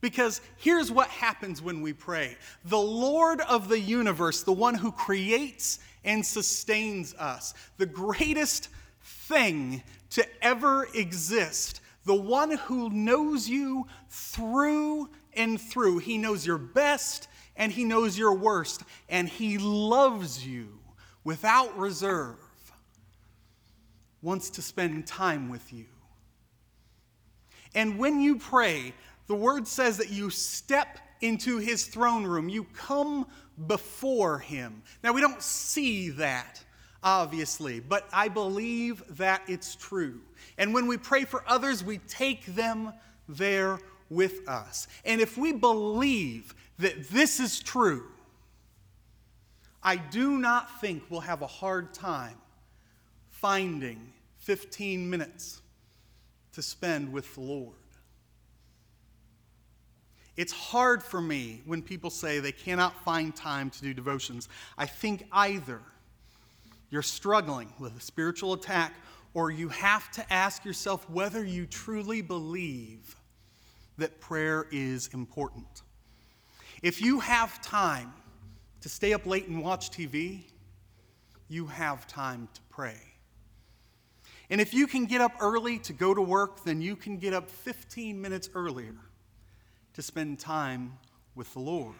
Because 0.00 0.40
here's 0.56 0.90
what 0.90 1.08
happens 1.08 1.60
when 1.60 1.82
we 1.82 1.92
pray 1.92 2.36
the 2.64 2.78
Lord 2.78 3.40
of 3.42 3.68
the 3.68 3.80
universe, 3.80 4.42
the 4.42 4.52
one 4.52 4.74
who 4.74 4.92
creates 4.92 5.78
and 6.04 6.24
sustains 6.24 7.14
us, 7.14 7.54
the 7.76 7.86
greatest 7.86 8.68
thing 9.02 9.82
to 10.10 10.26
ever 10.42 10.88
exist, 10.94 11.80
the 12.04 12.14
one 12.14 12.52
who 12.52 12.88
knows 12.90 13.48
you 13.48 13.86
through 14.08 15.10
and 15.34 15.60
through. 15.60 15.98
He 15.98 16.18
knows 16.18 16.46
your 16.46 16.58
best 16.58 17.28
and 17.56 17.70
he 17.70 17.84
knows 17.84 18.16
your 18.16 18.32
worst, 18.32 18.84
and 19.10 19.28
he 19.28 19.58
loves 19.58 20.46
you 20.46 20.78
without 21.24 21.76
reserve, 21.76 22.38
wants 24.22 24.48
to 24.50 24.62
spend 24.62 25.06
time 25.06 25.50
with 25.50 25.70
you. 25.70 25.84
And 27.74 27.98
when 27.98 28.18
you 28.18 28.38
pray, 28.38 28.94
the 29.30 29.36
word 29.36 29.68
says 29.68 29.98
that 29.98 30.10
you 30.10 30.28
step 30.28 30.98
into 31.20 31.58
his 31.58 31.86
throne 31.86 32.24
room, 32.24 32.48
you 32.48 32.64
come 32.74 33.28
before 33.68 34.40
him. 34.40 34.82
Now, 35.04 35.12
we 35.12 35.20
don't 35.20 35.40
see 35.40 36.08
that 36.10 36.60
obviously, 37.00 37.78
but 37.78 38.08
I 38.12 38.26
believe 38.26 39.04
that 39.18 39.42
it's 39.46 39.76
true. 39.76 40.20
And 40.58 40.74
when 40.74 40.88
we 40.88 40.96
pray 40.96 41.24
for 41.24 41.44
others, 41.46 41.84
we 41.84 41.98
take 42.08 42.44
them 42.44 42.92
there 43.28 43.78
with 44.08 44.48
us. 44.48 44.88
And 45.04 45.20
if 45.20 45.38
we 45.38 45.52
believe 45.52 46.52
that 46.80 47.08
this 47.10 47.38
is 47.38 47.60
true, 47.60 48.08
I 49.80 49.94
do 49.94 50.38
not 50.38 50.80
think 50.80 51.04
we'll 51.08 51.20
have 51.20 51.42
a 51.42 51.46
hard 51.46 51.94
time 51.94 52.36
finding 53.28 54.12
15 54.38 55.08
minutes 55.08 55.62
to 56.54 56.62
spend 56.62 57.12
with 57.12 57.32
the 57.36 57.42
Lord. 57.42 57.76
It's 60.40 60.52
hard 60.52 61.02
for 61.02 61.20
me 61.20 61.60
when 61.66 61.82
people 61.82 62.08
say 62.08 62.38
they 62.38 62.50
cannot 62.50 63.04
find 63.04 63.36
time 63.36 63.68
to 63.68 63.82
do 63.82 63.92
devotions. 63.92 64.48
I 64.78 64.86
think 64.86 65.26
either 65.30 65.82
you're 66.88 67.02
struggling 67.02 67.70
with 67.78 67.94
a 67.94 68.00
spiritual 68.00 68.54
attack, 68.54 68.94
or 69.34 69.50
you 69.50 69.68
have 69.68 70.10
to 70.12 70.32
ask 70.32 70.64
yourself 70.64 71.10
whether 71.10 71.44
you 71.44 71.66
truly 71.66 72.22
believe 72.22 73.16
that 73.98 74.18
prayer 74.18 74.66
is 74.72 75.10
important. 75.12 75.82
If 76.82 77.02
you 77.02 77.20
have 77.20 77.60
time 77.60 78.10
to 78.80 78.88
stay 78.88 79.12
up 79.12 79.26
late 79.26 79.46
and 79.46 79.62
watch 79.62 79.90
TV, 79.90 80.44
you 81.48 81.66
have 81.66 82.06
time 82.06 82.48
to 82.54 82.62
pray. 82.70 82.96
And 84.48 84.58
if 84.58 84.72
you 84.72 84.86
can 84.86 85.04
get 85.04 85.20
up 85.20 85.32
early 85.38 85.78
to 85.80 85.92
go 85.92 86.14
to 86.14 86.22
work, 86.22 86.64
then 86.64 86.80
you 86.80 86.96
can 86.96 87.18
get 87.18 87.34
up 87.34 87.50
15 87.50 88.18
minutes 88.18 88.48
earlier 88.54 88.96
to 90.00 90.06
spend 90.06 90.38
time 90.38 90.96
with 91.34 91.52
the 91.52 91.60
Lord. 91.60 91.94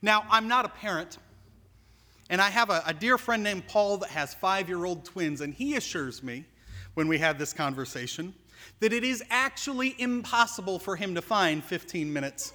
Now, 0.00 0.24
I'm 0.30 0.48
not 0.48 0.64
a 0.64 0.70
parent. 0.70 1.18
And 2.30 2.40
I 2.40 2.48
have 2.48 2.70
a, 2.70 2.82
a 2.86 2.94
dear 2.94 3.18
friend 3.18 3.42
named 3.42 3.68
Paul 3.68 3.98
that 3.98 4.08
has 4.08 4.32
five 4.32 4.66
year 4.66 4.86
old 4.86 5.04
twins, 5.04 5.42
and 5.42 5.52
he 5.52 5.76
assures 5.76 6.22
me 6.22 6.46
when 6.94 7.08
we 7.08 7.18
had 7.18 7.38
this 7.38 7.52
conversation 7.52 8.32
that 8.80 8.94
it 8.94 9.04
is 9.04 9.22
actually 9.28 9.94
impossible 9.98 10.78
for 10.78 10.96
him 10.96 11.14
to 11.14 11.20
find 11.20 11.62
15 11.62 12.10
minutes 12.10 12.54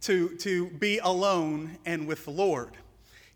to, 0.00 0.36
to 0.38 0.66
be 0.70 0.98
alone 0.98 1.78
and 1.86 2.08
with 2.08 2.24
the 2.24 2.32
Lord. 2.32 2.72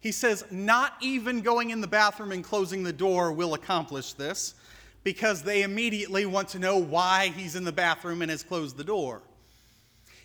He 0.00 0.10
says, 0.10 0.44
not 0.50 0.94
even 1.00 1.42
going 1.42 1.70
in 1.70 1.80
the 1.80 1.86
bathroom 1.86 2.32
and 2.32 2.42
closing 2.42 2.82
the 2.82 2.92
door 2.92 3.30
will 3.30 3.54
accomplish 3.54 4.14
this 4.14 4.54
because 5.04 5.44
they 5.44 5.62
immediately 5.62 6.26
want 6.26 6.48
to 6.48 6.58
know 6.58 6.76
why 6.76 7.28
he's 7.36 7.54
in 7.54 7.62
the 7.62 7.70
bathroom 7.70 8.20
and 8.20 8.32
has 8.32 8.42
closed 8.42 8.76
the 8.76 8.82
door. 8.82 9.22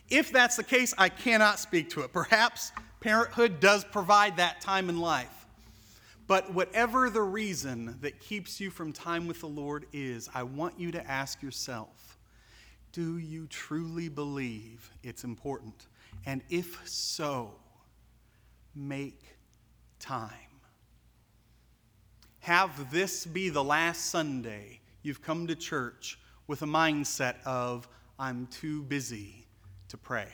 If 0.10 0.32
that's 0.32 0.56
the 0.56 0.64
case, 0.64 0.94
I 0.98 1.10
cannot 1.10 1.60
speak 1.60 1.90
to 1.92 2.02
it. 2.02 2.14
Perhaps 2.14 2.72
Parenthood 3.00 3.60
does 3.60 3.84
provide 3.84 4.38
that 4.38 4.62
time 4.62 4.90
in 4.90 5.00
life. 5.00 5.46
But 6.28 6.54
whatever 6.54 7.10
the 7.10 7.22
reason 7.22 7.98
that 8.02 8.20
keeps 8.20 8.60
you 8.60 8.70
from 8.70 8.92
time 8.92 9.28
with 9.28 9.40
the 9.40 9.48
Lord 9.48 9.86
is, 9.94 10.30
I 10.34 10.44
want 10.44 10.80
you 10.80 10.92
to 10.92 11.10
ask 11.10 11.42
yourself 11.42 12.18
do 12.94 13.18
you 13.18 13.46
truly 13.48 14.10
believe 14.10 14.90
it's 15.04 15.24
important? 15.24 15.88
And 16.26 16.42
if 16.50 16.82
so, 16.88 17.54
make 18.74 19.22
time. 20.00 20.32
Have 22.40 22.92
this 22.92 23.26
be 23.26 23.50
the 23.50 23.64
last 23.64 24.08
Sunday 24.08 24.80
you've 25.04 25.22
come 25.22 25.48
to 25.48 25.56
church 25.56 26.18
with 26.48 26.62
a 26.62 26.66
mindset 26.66 27.36
of, 27.46 27.88
I'm 28.18 28.48
too 28.48 28.82
busy 28.84 29.47
to 29.89 29.98
pray. 29.98 30.27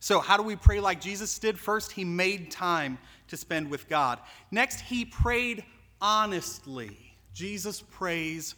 So, 0.00 0.20
how 0.20 0.36
do 0.36 0.42
we 0.42 0.56
pray 0.56 0.80
like 0.80 1.00
Jesus 1.00 1.38
did? 1.38 1.58
First, 1.58 1.92
he 1.92 2.04
made 2.04 2.50
time 2.50 2.98
to 3.28 3.36
spend 3.36 3.70
with 3.70 3.88
God. 3.88 4.18
Next, 4.50 4.80
he 4.80 5.04
prayed 5.04 5.64
honestly. 6.00 6.96
Jesus 7.32 7.82
prays 7.82 8.54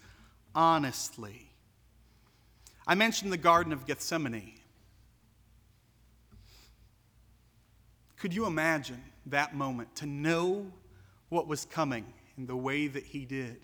honestly. 0.54 1.50
I 2.87 2.94
mentioned 2.94 3.32
the 3.32 3.37
Garden 3.38 3.73
of 3.73 3.87
Gethsemane. 3.87 4.54
Could 8.16 8.34
you 8.34 8.46
imagine 8.46 9.02
that 9.26 9.54
moment 9.54 9.94
to 9.96 10.06
know 10.06 10.73
what 11.28 11.49
was 11.49 11.64
coming 11.64 12.04
in 12.37 12.46
the 12.46 12.56
way 12.56 12.87
that 12.87 13.04
he 13.04 13.25
did. 13.25 13.56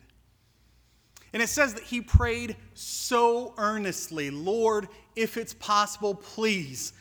And 1.32 1.42
it 1.42 1.48
says 1.48 1.74
that 1.74 1.84
he 1.84 2.00
prayed 2.00 2.56
so 2.74 3.54
earnestly 3.56 4.30
Lord, 4.30 4.88
if 5.14 5.36
it's 5.36 5.54
possible, 5.54 6.14
please 6.14 6.92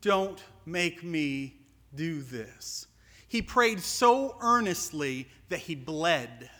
don't 0.00 0.42
make 0.66 1.02
me 1.02 1.56
do 1.94 2.22
this. 2.22 2.86
He 3.28 3.42
prayed 3.42 3.80
so 3.80 4.36
earnestly 4.40 5.28
that 5.48 5.60
he 5.60 5.74
bled. 5.74 6.50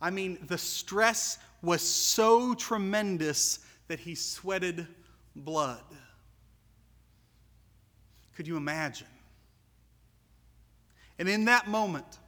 I 0.00 0.10
mean, 0.10 0.38
the 0.46 0.58
stress 0.58 1.38
was 1.62 1.82
so 1.82 2.54
tremendous 2.54 3.60
that 3.88 3.98
he 3.98 4.14
sweated 4.14 4.86
blood. 5.34 5.82
Could 8.36 8.46
you 8.46 8.56
imagine? 8.56 9.06
And 11.18 11.28
in 11.28 11.44
that 11.46 11.68
moment, 11.68 12.18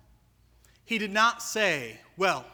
he 0.87 0.99
did 0.99 1.13
not 1.13 1.43
say, 1.43 2.01
Well, 2.17 2.47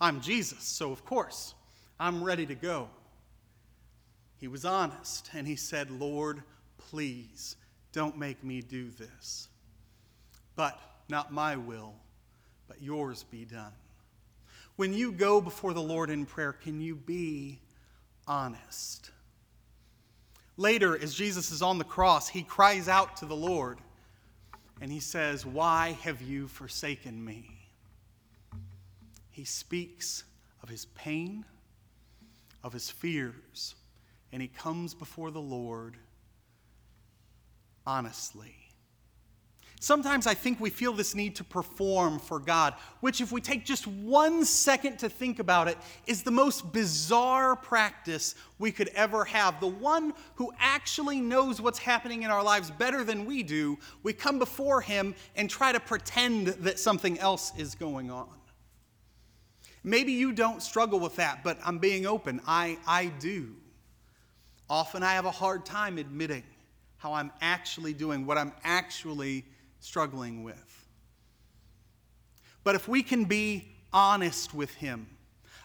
I'm 0.00 0.20
Jesus, 0.20 0.64
so 0.64 0.90
of 0.90 1.04
course 1.04 1.54
I'm 2.00 2.24
ready 2.24 2.46
to 2.46 2.54
go. 2.54 2.88
He 4.38 4.48
was 4.48 4.64
honest 4.64 5.30
and 5.34 5.46
he 5.46 5.56
said, 5.56 5.90
Lord, 5.90 6.42
please 6.78 7.56
don't 7.92 8.18
make 8.18 8.42
me 8.42 8.62
do 8.62 8.90
this. 8.90 9.48
But 10.56 10.78
not 11.08 11.32
my 11.32 11.56
will, 11.56 11.94
but 12.66 12.82
yours 12.82 13.24
be 13.30 13.44
done. 13.44 13.72
When 14.76 14.92
you 14.92 15.12
go 15.12 15.40
before 15.40 15.72
the 15.72 15.82
Lord 15.82 16.08
in 16.08 16.24
prayer, 16.24 16.52
can 16.52 16.80
you 16.80 16.94
be 16.94 17.60
honest? 18.26 19.10
Later, 20.56 20.96
as 20.96 21.14
Jesus 21.14 21.50
is 21.50 21.62
on 21.62 21.78
the 21.78 21.84
cross, 21.84 22.28
he 22.28 22.42
cries 22.42 22.88
out 22.88 23.16
to 23.18 23.26
the 23.26 23.36
Lord 23.36 23.78
and 24.80 24.92
he 24.92 25.00
says, 25.00 25.44
Why 25.44 25.98
have 26.02 26.22
you 26.22 26.46
forsaken 26.46 27.24
me? 27.24 27.57
He 29.38 29.44
speaks 29.44 30.24
of 30.64 30.68
his 30.68 30.86
pain, 30.96 31.44
of 32.64 32.72
his 32.72 32.90
fears, 32.90 33.76
and 34.32 34.42
he 34.42 34.48
comes 34.48 34.94
before 34.94 35.30
the 35.30 35.40
Lord 35.40 35.96
honestly. 37.86 38.56
Sometimes 39.78 40.26
I 40.26 40.34
think 40.34 40.58
we 40.58 40.70
feel 40.70 40.92
this 40.92 41.14
need 41.14 41.36
to 41.36 41.44
perform 41.44 42.18
for 42.18 42.40
God, 42.40 42.74
which, 42.98 43.20
if 43.20 43.30
we 43.30 43.40
take 43.40 43.64
just 43.64 43.86
one 43.86 44.44
second 44.44 44.98
to 44.98 45.08
think 45.08 45.38
about 45.38 45.68
it, 45.68 45.78
is 46.08 46.24
the 46.24 46.32
most 46.32 46.72
bizarre 46.72 47.54
practice 47.54 48.34
we 48.58 48.72
could 48.72 48.88
ever 48.88 49.24
have. 49.24 49.60
The 49.60 49.68
one 49.68 50.14
who 50.34 50.52
actually 50.58 51.20
knows 51.20 51.60
what's 51.60 51.78
happening 51.78 52.24
in 52.24 52.30
our 52.32 52.42
lives 52.42 52.72
better 52.72 53.04
than 53.04 53.24
we 53.24 53.44
do, 53.44 53.78
we 54.02 54.12
come 54.14 54.40
before 54.40 54.80
him 54.80 55.14
and 55.36 55.48
try 55.48 55.70
to 55.70 55.78
pretend 55.78 56.48
that 56.48 56.80
something 56.80 57.20
else 57.20 57.52
is 57.56 57.76
going 57.76 58.10
on. 58.10 58.30
Maybe 59.84 60.12
you 60.12 60.32
don't 60.32 60.62
struggle 60.62 61.00
with 61.00 61.16
that, 61.16 61.44
but 61.44 61.58
I'm 61.64 61.78
being 61.78 62.06
open. 62.06 62.40
I, 62.46 62.78
I 62.86 63.06
do. 63.06 63.54
Often 64.68 65.02
I 65.02 65.14
have 65.14 65.24
a 65.24 65.30
hard 65.30 65.64
time 65.64 65.98
admitting 65.98 66.44
how 66.98 67.14
I'm 67.14 67.30
actually 67.40 67.92
doing, 67.92 68.26
what 68.26 68.36
I'm 68.36 68.52
actually 68.64 69.44
struggling 69.80 70.42
with. 70.42 70.86
But 72.64 72.74
if 72.74 72.88
we 72.88 73.02
can 73.02 73.24
be 73.24 73.68
honest 73.92 74.52
with 74.52 74.74
Him, 74.74 75.06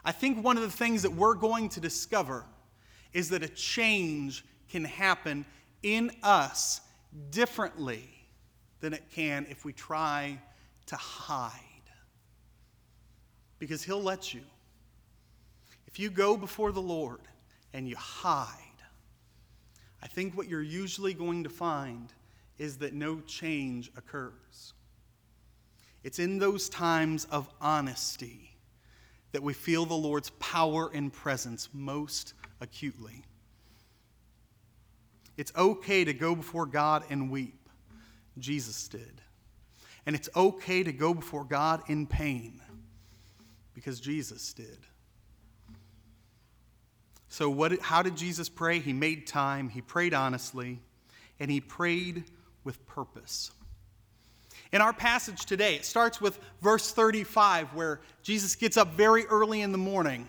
I 0.05 0.11
think 0.11 0.43
one 0.43 0.57
of 0.57 0.63
the 0.63 0.71
things 0.71 1.01
that 1.01 1.11
we're 1.11 1.33
going 1.33 1.69
to 1.69 1.79
discover 1.79 2.45
is 3.13 3.29
that 3.29 3.43
a 3.43 3.47
change 3.47 4.45
can 4.69 4.85
happen 4.85 5.45
in 5.81 6.11
us 6.23 6.81
differently 7.29 8.09
than 8.79 8.93
it 8.93 9.03
can 9.11 9.45
if 9.49 9.65
we 9.65 9.73
try 9.73 10.39
to 10.87 10.95
hide. 10.95 11.51
Because 13.63 13.81
He'll 13.81 14.03
let 14.03 14.33
you. 14.33 14.41
If 15.87 15.97
you 15.97 16.09
go 16.09 16.35
before 16.35 16.73
the 16.73 16.81
Lord 16.81 17.21
and 17.71 17.87
you 17.87 17.95
hide, 17.95 18.57
I 20.01 20.07
think 20.07 20.35
what 20.35 20.49
you're 20.49 20.61
usually 20.61 21.13
going 21.13 21.45
to 21.45 21.49
find 21.49 22.11
is 22.57 22.75
that 22.79 22.93
no 22.93 23.21
change 23.21 23.89
occurs. 23.95 24.73
It's 26.03 26.19
in 26.19 26.39
those 26.39 26.67
times 26.67 27.23
of 27.31 27.47
honesty 27.61 28.57
that 29.31 29.41
we 29.41 29.53
feel 29.53 29.85
the 29.85 29.93
Lord's 29.93 30.31
power 30.41 30.91
and 30.93 31.13
presence 31.13 31.69
most 31.71 32.33
acutely. 32.59 33.23
It's 35.37 35.53
okay 35.55 36.03
to 36.03 36.11
go 36.11 36.35
before 36.35 36.65
God 36.65 37.05
and 37.09 37.31
weep. 37.31 37.69
Jesus 38.37 38.89
did. 38.89 39.21
And 40.05 40.17
it's 40.17 40.27
okay 40.35 40.83
to 40.83 40.91
go 40.91 41.13
before 41.13 41.45
God 41.45 41.83
in 41.87 42.05
pain 42.07 42.59
because 43.73 43.99
Jesus 43.99 44.53
did. 44.53 44.77
So, 47.29 47.49
what, 47.49 47.79
how 47.79 48.03
did 48.03 48.15
Jesus 48.15 48.47
pray? 48.47 48.79
He 48.79 48.93
made 48.93 49.25
time, 49.25 49.69
he 49.69 49.81
prayed 49.81 50.13
honestly, 50.13 50.79
and 51.39 51.49
he 51.49 51.59
prayed 51.59 52.25
with 52.63 52.85
purpose. 52.85 53.51
In 54.71 54.81
our 54.81 54.93
passage 54.93 55.45
today, 55.45 55.75
it 55.75 55.85
starts 55.85 56.19
with 56.19 56.39
verse 56.61 56.91
35, 56.91 57.73
where 57.73 58.01
Jesus 58.21 58.55
gets 58.55 58.77
up 58.77 58.93
very 58.93 59.25
early 59.25 59.61
in 59.61 59.71
the 59.71 59.77
morning 59.77 60.27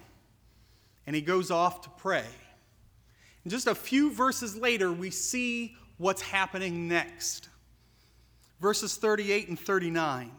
and 1.06 1.14
he 1.14 1.22
goes 1.22 1.50
off 1.50 1.82
to 1.82 1.90
pray. 1.90 2.24
And 3.44 3.50
just 3.50 3.66
a 3.66 3.74
few 3.74 4.10
verses 4.12 4.56
later, 4.56 4.92
we 4.92 5.10
see 5.10 5.76
what's 5.98 6.22
happening 6.22 6.88
next. 6.88 7.48
Verses 8.60 8.96
38 8.96 9.48
and 9.48 9.58
39. 9.58 10.30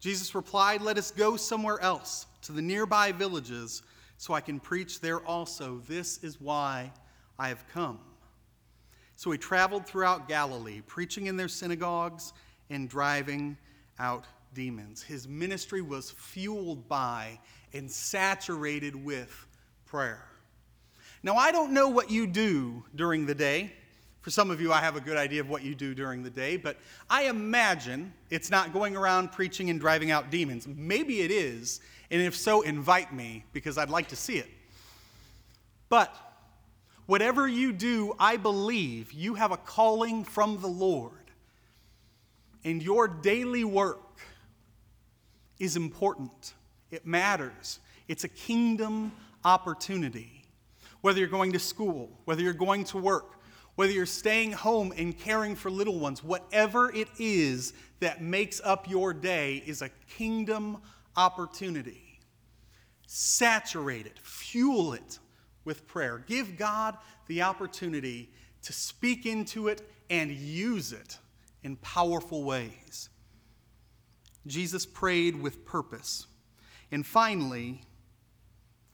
Jesus 0.00 0.34
replied, 0.34 0.82
Let 0.82 0.98
us 0.98 1.10
go 1.10 1.36
somewhere 1.36 1.80
else, 1.80 2.26
to 2.42 2.52
the 2.52 2.62
nearby 2.62 3.12
villages 3.12 3.82
so 4.18 4.34
I 4.34 4.40
can 4.40 4.60
preach 4.60 5.00
there 5.00 5.20
also. 5.20 5.82
This 5.86 6.22
is 6.22 6.40
why 6.40 6.92
I 7.38 7.48
have 7.48 7.64
come. 7.72 7.98
So 9.16 9.30
he 9.30 9.38
traveled 9.38 9.86
throughout 9.86 10.28
Galilee, 10.28 10.82
preaching 10.86 11.26
in 11.26 11.36
their 11.36 11.48
synagogues 11.48 12.32
and 12.70 12.88
driving 12.88 13.56
out 13.98 14.24
demons. 14.54 15.02
His 15.02 15.26
ministry 15.26 15.82
was 15.82 16.10
fueled 16.10 16.88
by 16.88 17.38
and 17.72 17.90
saturated 17.90 18.94
with 18.94 19.46
prayer. 19.86 20.24
Now, 21.22 21.36
I 21.36 21.50
don't 21.50 21.72
know 21.72 21.88
what 21.88 22.10
you 22.10 22.26
do 22.26 22.84
during 22.94 23.26
the 23.26 23.34
day. 23.34 23.72
For 24.26 24.32
some 24.32 24.50
of 24.50 24.60
you, 24.60 24.72
I 24.72 24.80
have 24.80 24.96
a 24.96 25.00
good 25.00 25.16
idea 25.16 25.40
of 25.40 25.48
what 25.48 25.62
you 25.62 25.76
do 25.76 25.94
during 25.94 26.24
the 26.24 26.30
day, 26.30 26.56
but 26.56 26.78
I 27.08 27.28
imagine 27.28 28.12
it's 28.28 28.50
not 28.50 28.72
going 28.72 28.96
around 28.96 29.30
preaching 29.30 29.70
and 29.70 29.78
driving 29.78 30.10
out 30.10 30.32
demons. 30.32 30.66
Maybe 30.66 31.20
it 31.20 31.30
is, 31.30 31.80
and 32.10 32.20
if 32.20 32.34
so, 32.34 32.62
invite 32.62 33.14
me 33.14 33.44
because 33.52 33.78
I'd 33.78 33.88
like 33.88 34.08
to 34.08 34.16
see 34.16 34.38
it. 34.38 34.48
But 35.88 36.12
whatever 37.06 37.46
you 37.46 37.72
do, 37.72 38.16
I 38.18 38.36
believe 38.36 39.12
you 39.12 39.34
have 39.34 39.52
a 39.52 39.56
calling 39.56 40.24
from 40.24 40.60
the 40.60 40.66
Lord. 40.66 41.12
And 42.64 42.82
your 42.82 43.06
daily 43.06 43.62
work 43.62 44.18
is 45.60 45.76
important, 45.76 46.54
it 46.90 47.06
matters. 47.06 47.78
It's 48.08 48.24
a 48.24 48.28
kingdom 48.28 49.12
opportunity. 49.44 50.42
Whether 51.00 51.20
you're 51.20 51.28
going 51.28 51.52
to 51.52 51.60
school, 51.60 52.10
whether 52.24 52.42
you're 52.42 52.54
going 52.54 52.82
to 52.86 52.98
work, 52.98 53.35
whether 53.76 53.92
you're 53.92 54.06
staying 54.06 54.52
home 54.52 54.92
and 54.96 55.16
caring 55.16 55.54
for 55.54 55.70
little 55.70 55.98
ones, 55.98 56.24
whatever 56.24 56.92
it 56.94 57.08
is 57.18 57.72
that 58.00 58.22
makes 58.22 58.60
up 58.64 58.88
your 58.90 59.14
day 59.14 59.62
is 59.66 59.82
a 59.82 59.90
kingdom 60.16 60.78
opportunity. 61.16 62.20
Saturate 63.06 64.06
it, 64.06 64.18
fuel 64.18 64.94
it 64.94 65.18
with 65.64 65.86
prayer. 65.86 66.24
Give 66.26 66.56
God 66.56 66.96
the 67.26 67.42
opportunity 67.42 68.30
to 68.62 68.72
speak 68.72 69.26
into 69.26 69.68
it 69.68 69.88
and 70.10 70.30
use 70.30 70.92
it 70.92 71.18
in 71.62 71.76
powerful 71.76 72.44
ways. 72.44 73.10
Jesus 74.46 74.86
prayed 74.86 75.40
with 75.40 75.64
purpose. 75.64 76.26
And 76.90 77.04
finally, 77.04 77.82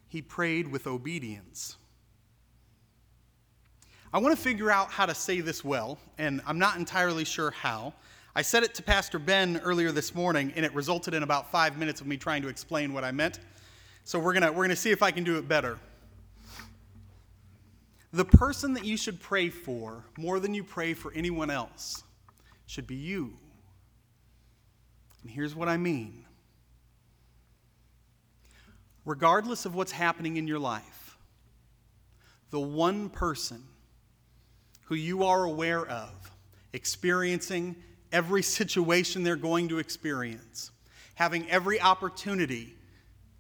he 0.09 0.23
prayed 0.23 0.69
with 0.69 0.87
obedience. 0.87 1.77
I 4.15 4.19
want 4.19 4.37
to 4.37 4.43
figure 4.43 4.71
out 4.71 4.91
how 4.91 5.07
to 5.07 5.15
say 5.15 5.41
this 5.41 5.65
well, 5.65 5.99
and 6.19 6.43
I'm 6.47 6.59
not 6.59 6.77
entirely 6.77 7.25
sure 7.25 7.51
how. 7.51 7.95
I 8.37 8.43
said 8.43 8.63
it 8.63 8.75
to 8.75 8.83
Pastor 8.83 9.19
Ben 9.19 9.59
earlier 9.65 9.91
this 9.91 10.15
morning, 10.15 10.53
and 10.55 10.67
it 10.67 10.75
resulted 10.75 11.15
in 11.15 11.23
about 11.23 11.51
five 11.51 11.79
minutes 11.79 12.03
of 12.03 12.07
me 12.07 12.19
trying 12.19 12.43
to 12.43 12.49
explain 12.49 12.93
what 12.93 13.05
I 13.05 13.11
meant. 13.11 13.41
So 14.05 14.19
we're 14.19 14.35
going 14.35 14.55
we're 14.55 14.69
to 14.69 14.77
see 14.77 14.91
if 14.91 15.03
I 15.03 15.13
can 15.13 15.25
do 15.25 15.39
it 15.39 15.49
better. 15.49 15.79
The 18.13 18.27
person 18.27 18.75
that 18.75 18.85
you 18.85 18.99
should 18.99 19.19
pray 19.19 19.49
for 19.49 20.05
more 20.19 20.41
than 20.41 20.53
you 20.53 20.63
pray 20.63 20.93
for 20.93 21.11
anyone 21.15 21.49
else 21.49 22.03
should 22.67 22.87
be 22.87 22.97
you. 22.97 23.33
And 25.23 25.31
here's 25.31 25.55
what 25.55 25.69
I 25.69 25.79
mean 25.79 26.27
regardless 29.07 29.65
of 29.65 29.75
what's 29.75 29.93
happening 29.93 30.37
in 30.37 30.47
your 30.47 30.59
life, 30.59 31.17
the 32.51 32.61
one 32.61 33.09
person 33.09 33.65
who 34.93 34.99
you 34.99 35.25
are 35.25 35.45
aware 35.45 35.87
of 35.87 36.11
experiencing 36.75 37.75
every 38.13 38.43
situation 38.43 39.23
they're 39.23 39.37
going 39.37 39.67
to 39.67 39.79
experience, 39.79 40.71
having 41.15 41.49
every 41.49 41.81
opportunity 41.81 42.77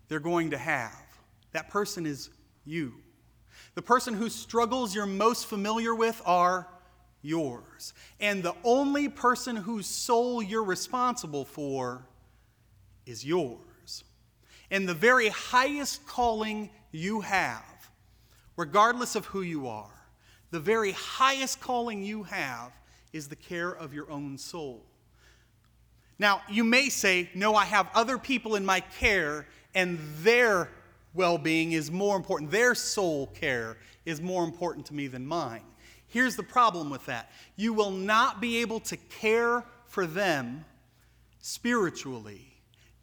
they're 0.09 0.19
going 0.19 0.53
to 0.53 0.57
have. 0.57 0.97
That 1.53 1.69
person 1.69 2.07
is 2.07 2.31
you. 2.65 2.95
The 3.75 3.83
person 3.83 4.15
whose 4.15 4.35
struggles 4.35 4.95
you're 4.95 5.05
most 5.05 5.45
familiar 5.45 5.95
with 5.95 6.23
are 6.25 6.69
yours. 7.21 7.93
And 8.19 8.43
the 8.43 8.55
only 8.65 9.11
person 9.11 9.55
whose 9.55 9.87
soul 9.87 10.43
you're 10.43 10.65
responsible 10.65 11.45
for 11.45 12.07
is 13.05 13.27
yours. 13.27 14.05
And 14.71 14.89
the 14.89 14.95
very 14.95 15.29
highest 15.29 16.07
calling 16.07 16.71
you 16.93 17.21
have, 17.21 17.91
regardless 18.57 19.17
of 19.17 19.27
who 19.27 19.43
you 19.43 19.69
are, 19.69 20.02
the 20.53 20.61
very 20.61 20.93
highest 20.93 21.61
calling 21.61 22.05
you 22.05 22.23
have 22.23 22.71
is 23.13 23.27
the 23.27 23.37
care 23.37 23.71
of 23.71 23.93
your 23.93 24.09
own 24.11 24.39
soul. 24.39 24.85
Now, 26.19 26.43
you 26.49 26.63
may 26.63 26.89
say, 26.91 27.29
No, 27.35 27.57
I 27.57 27.65
have 27.65 27.89
other 27.95 28.19
people 28.19 28.55
in 28.55 28.65
my 28.65 28.81
care, 28.81 29.47
and 29.75 29.99
their 30.19 30.69
well 31.15 31.39
being 31.39 31.73
is 31.73 31.91
more 31.91 32.17
important. 32.17 32.51
Their 32.51 32.75
soul 32.75 33.29
care 33.29 33.79
is 34.05 34.21
more 34.21 34.45
important 34.45 34.87
to 34.87 34.95
me 34.95 35.07
than 35.09 35.27
mine. 35.27 35.63
Here's 36.07 36.37
the 36.37 36.43
problem 36.43 36.91
with 36.91 37.07
that 37.07 37.33
you 37.57 37.73
will 37.73 37.91
not 37.91 38.41
be 38.41 38.59
able 38.59 38.81
to 38.81 38.97
care 38.97 39.65
for 39.87 40.07
them 40.07 40.67
spiritually 41.41 42.47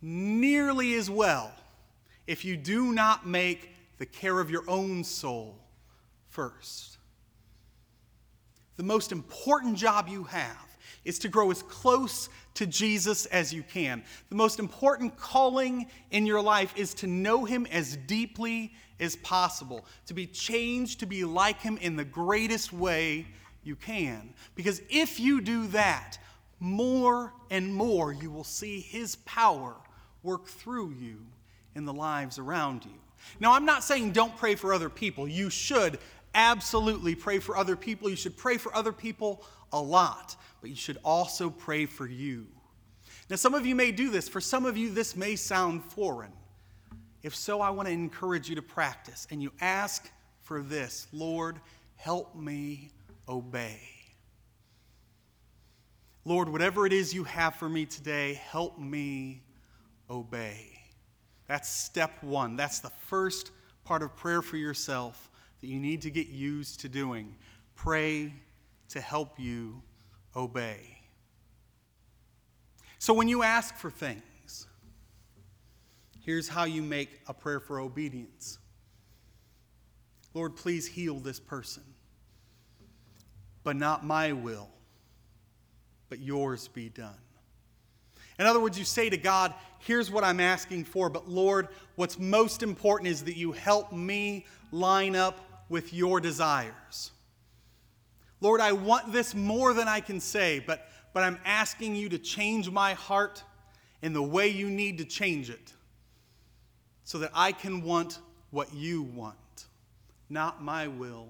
nearly 0.02 0.94
as 0.94 1.10
well 1.10 1.52
if 2.28 2.46
you 2.46 2.56
do 2.56 2.94
not 2.94 3.28
make 3.28 3.76
the 3.98 4.06
care 4.06 4.40
of 4.40 4.52
your 4.52 4.64
own 4.68 5.04
soul 5.04 5.58
first. 6.30 6.99
The 8.80 8.86
most 8.86 9.12
important 9.12 9.76
job 9.76 10.08
you 10.08 10.24
have 10.24 10.78
is 11.04 11.20
to 11.20 11.28
grow 11.28 11.52
as 11.52 11.64
close 11.64 12.30
to 12.54 12.66
Jesus 12.66 13.26
as 13.26 13.54
you 13.54 13.62
can. 13.62 14.02
The 14.30 14.38
most 14.38 14.58
important 14.58 15.18
calling 15.18 15.88
in 16.12 16.26
your 16.26 16.42
life 16.42 16.72
is 16.78 16.94
to 16.94 17.08
know 17.08 17.44
Him 17.44 17.66
as 17.66 17.98
deeply 17.98 18.72
as 19.02 19.18
possible, 19.18 19.84
to 20.06 20.14
be 20.14 20.26
changed 20.26 21.02
to 21.02 21.06
be 21.06 21.26
like 21.26 21.60
Him 21.60 21.78
in 21.82 21.98
the 21.98 22.06
greatest 22.06 22.72
way 22.72 23.28
you 23.66 23.76
can. 23.76 24.34
Because 24.56 24.82
if 24.90 25.20
you 25.20 25.42
do 25.42 25.68
that, 25.68 26.18
more 26.62 27.34
and 27.52 27.76
more 27.76 28.14
you 28.14 28.32
will 28.32 28.46
see 28.46 28.80
His 28.80 29.18
power 29.26 29.76
work 30.24 30.48
through 30.48 30.92
you 30.92 31.18
in 31.76 31.84
the 31.84 31.92
lives 31.92 32.40
around 32.40 32.86
you. 32.86 32.96
Now, 33.42 33.54
I'm 33.54 33.66
not 33.66 33.84
saying 33.84 34.12
don't 34.12 34.38
pray 34.38 34.56
for 34.56 34.74
other 34.74 34.90
people. 34.90 35.28
You 35.28 35.50
should 35.50 36.00
absolutely 36.34 37.16
pray 37.16 37.40
for 37.40 37.58
other 37.58 37.76
people. 37.76 38.10
You 38.10 38.16
should 38.16 38.38
pray 38.38 38.58
for 38.58 38.76
other 38.76 38.92
people 38.92 39.44
a 39.72 39.82
lot, 39.82 40.36
but 40.62 40.70
you 40.70 40.76
should 40.76 40.98
also 41.04 41.50
pray 41.50 41.86
for 41.86 42.08
you. 42.08 42.48
Now, 43.30 43.36
some 43.36 43.54
of 43.54 43.66
you 43.66 43.76
may 43.76 43.92
do 43.92 44.10
this. 44.10 44.28
For 44.28 44.42
some 44.42 44.66
of 44.66 44.76
you, 44.78 44.92
this 44.92 45.16
may 45.16 45.36
sound 45.36 45.84
foreign. 45.84 46.34
If 47.22 47.36
so, 47.36 47.62
I 47.62 47.70
want 47.70 47.88
to 47.88 47.94
encourage 47.94 48.50
you 48.50 48.56
to 48.56 48.62
practice. 48.62 49.28
And 49.30 49.42
you 49.42 49.52
ask 49.62 50.10
for 50.42 50.62
this 50.62 51.08
Lord, 51.12 51.60
help 51.96 52.36
me 52.36 52.92
obey. 53.28 53.80
Lord, 56.26 56.50
whatever 56.50 56.86
it 56.86 56.94
is 56.94 57.14
you 57.14 57.24
have 57.24 57.56
for 57.56 57.70
me 57.70 57.86
today, 57.86 58.34
help 58.34 58.80
me 58.80 59.44
obey. 60.10 60.80
That's 61.48 61.70
step 61.70 62.24
one. 62.24 62.56
That's 62.56 62.80
the 62.80 62.92
first 63.08 63.52
part 63.84 64.04
of 64.04 64.16
prayer 64.16 64.42
for 64.42 64.58
yourself 64.58 65.29
that 65.62 65.68
you 65.68 65.80
need 65.80 66.02
to 66.04 66.12
get 66.12 66.28
used 66.28 66.82
to 66.82 66.90
doing. 66.90 67.36
Pray 67.76 68.34
to 68.90 69.02
help 69.02 69.40
you 69.40 69.82
obey. 70.36 70.98
So 72.98 73.14
when 73.14 73.28
you 73.28 73.44
ask 73.44 73.76
for 73.76 73.90
things, 73.90 74.68
here's 76.26 76.50
how 76.50 76.66
you 76.66 76.82
make 76.82 77.22
a 77.28 77.34
prayer 77.34 77.60
for 77.60 77.80
obedience 77.80 78.58
Lord, 80.36 80.56
please 80.56 80.86
heal 80.86 81.16
this 81.16 81.40
person, 81.40 81.84
but 83.64 83.76
not 83.76 84.06
my 84.06 84.32
will, 84.32 84.70
but 86.08 86.20
yours 86.20 86.68
be 86.68 86.90
done. 86.90 87.18
In 88.38 88.46
other 88.46 88.60
words, 88.60 88.78
you 88.78 88.86
say 88.86 89.10
to 89.10 89.18
God, 89.18 89.54
Here's 89.80 90.12
what 90.12 90.24
I'm 90.24 90.42
asking 90.42 90.84
for, 90.84 91.10
but 91.10 91.30
Lord, 91.30 91.70
what's 91.96 92.20
most 92.20 92.64
important 92.64 93.10
is 93.10 93.24
that 93.24 93.38
you 93.38 93.54
help 93.54 93.94
me 93.94 94.46
line 94.72 95.16
up 95.16 95.40
with 95.70 95.94
your 95.94 96.20
desires. 96.20 97.12
Lord, 98.42 98.62
I 98.62 98.72
want 98.72 99.12
this 99.12 99.36
more 99.36 99.74
than 99.74 99.88
I 99.88 100.00
can 100.00 100.20
say, 100.20 100.60
but, 100.60 100.88
but 101.14 101.24
I'm 101.24 101.40
asking 101.46 101.96
you 101.96 102.10
to 102.10 102.18
change 102.18 102.70
my 102.70 102.94
heart 102.94 103.44
in 104.02 104.14
the 104.14 104.24
way 104.24 104.48
you 104.48 104.70
need 104.70 104.98
to 105.00 105.06
change 105.06 105.50
it 105.50 105.74
so 107.04 107.20
that 107.20 107.32
I 107.34 107.52
can 107.52 107.84
want 107.84 108.20
what 108.52 108.74
you 108.74 109.04
want. 109.04 109.36
Not 110.30 110.64
my 110.64 110.88
will, 110.88 111.28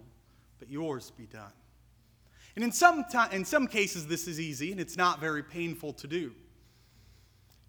but 0.59 0.69
yours 0.69 1.11
be 1.11 1.25
done. 1.25 1.51
And 2.55 2.63
in 2.63 2.71
some, 2.71 3.05
time, 3.05 3.31
in 3.31 3.45
some 3.45 3.67
cases, 3.67 4.05
this 4.05 4.27
is 4.27 4.39
easy 4.39 4.71
and 4.71 4.79
it's 4.79 4.97
not 4.97 5.19
very 5.19 5.41
painful 5.41 5.93
to 5.93 6.07
do. 6.07 6.17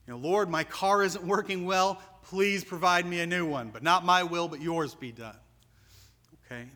You 0.07 0.15
know, 0.15 0.17
Lord, 0.17 0.51
my 0.51 0.65
car 0.65 1.03
isn't 1.03 1.25
working 1.25 1.65
well. 1.65 2.03
Please 2.25 2.65
provide 2.65 3.07
me 3.07 3.21
a 3.21 3.27
new 3.27 3.47
one, 3.47 3.71
but 3.71 3.83
not 3.83 4.05
my 4.05 4.23
will, 4.23 4.49
but 4.49 4.61
yours 4.61 4.95
be 4.95 5.13
done. 5.13 5.37
Okay? 6.51 6.67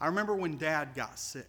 I 0.00 0.06
remember 0.06 0.34
when 0.34 0.56
dad 0.56 0.90
got 0.94 1.18
sick 1.18 1.48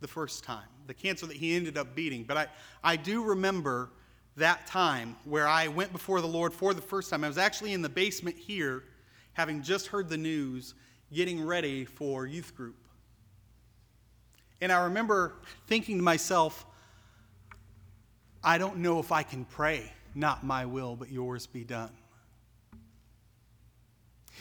the 0.00 0.08
first 0.08 0.44
time, 0.44 0.68
the 0.86 0.94
cancer 0.94 1.26
that 1.26 1.36
he 1.36 1.56
ended 1.56 1.78
up 1.78 1.94
beating. 1.94 2.24
But 2.24 2.36
I, 2.36 2.46
I 2.84 2.96
do 2.96 3.24
remember 3.24 3.90
that 4.36 4.66
time 4.66 5.16
where 5.24 5.48
I 5.48 5.68
went 5.68 5.92
before 5.92 6.20
the 6.20 6.26
Lord 6.26 6.52
for 6.52 6.74
the 6.74 6.82
first 6.82 7.10
time. 7.10 7.24
I 7.24 7.28
was 7.28 7.38
actually 7.38 7.72
in 7.72 7.82
the 7.82 7.88
basement 7.88 8.36
here, 8.36 8.84
having 9.32 9.62
just 9.62 9.86
heard 9.86 10.08
the 10.08 10.18
news, 10.18 10.74
getting 11.12 11.44
ready 11.44 11.84
for 11.84 12.26
youth 12.26 12.54
group. 12.54 12.76
And 14.60 14.70
I 14.70 14.84
remember 14.84 15.34
thinking 15.66 15.98
to 15.98 16.02
myself, 16.02 16.66
I 18.44 18.58
don't 18.58 18.78
know 18.78 19.00
if 19.00 19.12
I 19.12 19.22
can 19.22 19.44
pray, 19.44 19.90
not 20.14 20.44
my 20.44 20.66
will, 20.66 20.96
but 20.96 21.10
yours 21.10 21.46
be 21.46 21.64
done. 21.64 21.90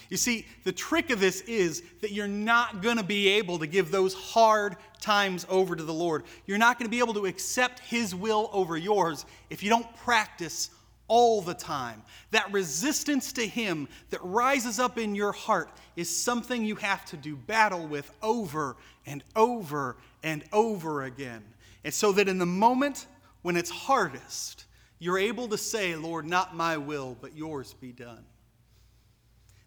You 0.10 0.18
see, 0.18 0.46
the 0.64 0.72
trick 0.72 1.10
of 1.10 1.20
this 1.20 1.42
is 1.42 1.84
that 2.02 2.12
you're 2.12 2.28
not 2.28 2.82
going 2.82 2.98
to 2.98 3.04
be 3.04 3.28
able 3.30 3.60
to 3.60 3.68
give 3.68 3.92
those 3.92 4.14
hard 4.14 4.78
times 5.02 5.46
over 5.50 5.76
to 5.76 5.84
the 5.84 5.94
Lord. 5.94 6.24
You're 6.46 6.58
not 6.58 6.78
going 6.78 6.86
to 6.86 6.92
be 6.92 7.00
able 7.00 7.14
to 7.16 7.26
accept 7.26 7.80
His 7.80 8.14
will 8.14 8.50
over 8.54 8.78
yours 8.78 9.26
if 9.50 9.64
you 9.64 9.70
don't 9.70 9.96
practice 9.98 10.70
all 11.08 11.42
the 11.42 11.54
time. 11.54 12.02
That 12.32 12.52
resistance 12.52 13.32
to 13.34 13.46
Him 13.46 13.88
that 14.10 14.24
rises 14.24 14.80
up 14.80 14.98
in 14.98 15.16
your 15.16 15.32
heart 15.32 15.70
is 15.96 16.10
something 16.10 16.66
you 16.66 16.76
have 16.76 17.06
to 17.06 17.18
do 17.18 17.36
battle 17.36 17.86
with 17.88 18.12
over 18.22 18.76
and 19.06 19.24
over 19.36 19.98
and 20.24 20.44
over 20.52 21.04
again. 21.04 21.44
And 21.84 21.94
so 21.94 22.12
that 22.14 22.28
in 22.28 22.40
the 22.40 22.46
moment 22.46 23.06
when 23.44 23.56
it's 23.56 23.70
hardest, 23.70 24.66
you're 25.00 25.20
able 25.20 25.48
to 25.50 25.58
say, 25.58 25.96
Lord, 25.96 26.26
not 26.26 26.56
my 26.56 26.78
will, 26.78 27.16
but 27.22 27.36
yours 27.38 27.74
be 27.74 27.92
done. 27.92 28.26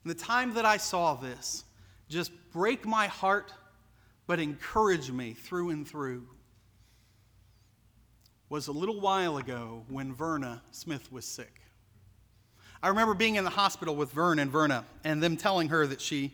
And 0.08 0.18
the 0.18 0.24
time 0.24 0.54
that 0.54 0.64
I 0.64 0.78
saw 0.78 1.16
this 1.16 1.64
just 2.08 2.32
break 2.50 2.86
my 2.86 3.08
heart, 3.08 3.52
but 4.26 4.40
encourage 4.40 5.10
me 5.10 5.34
through 5.34 5.68
and 5.68 5.86
through, 5.86 6.26
was 8.48 8.68
a 8.68 8.72
little 8.72 9.02
while 9.02 9.36
ago 9.36 9.84
when 9.90 10.14
Verna 10.14 10.62
Smith 10.70 11.12
was 11.12 11.26
sick. 11.26 11.60
I 12.82 12.88
remember 12.88 13.12
being 13.12 13.34
in 13.34 13.44
the 13.44 13.50
hospital 13.50 13.94
with 13.94 14.10
Vern 14.12 14.38
and 14.38 14.50
Verna 14.50 14.86
and 15.04 15.22
them 15.22 15.36
telling 15.36 15.68
her 15.68 15.86
that 15.86 16.00
she, 16.00 16.32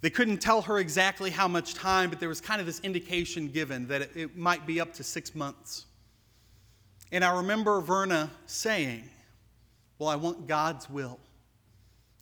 they 0.00 0.10
couldn't 0.10 0.38
tell 0.38 0.62
her 0.62 0.78
exactly 0.78 1.30
how 1.30 1.46
much 1.46 1.74
time, 1.74 2.10
but 2.10 2.18
there 2.18 2.28
was 2.28 2.40
kind 2.40 2.60
of 2.60 2.66
this 2.66 2.80
indication 2.80 3.46
given 3.46 3.86
that 3.86 4.02
it, 4.02 4.10
it 4.16 4.36
might 4.36 4.66
be 4.66 4.80
up 4.80 4.94
to 4.94 5.04
six 5.04 5.32
months. 5.32 5.86
And 7.12 7.24
I 7.24 7.36
remember 7.36 7.80
Verna 7.80 8.32
saying, 8.46 9.08
Well, 10.00 10.08
I 10.08 10.16
want 10.16 10.48
God's 10.48 10.90
will. 10.90 11.20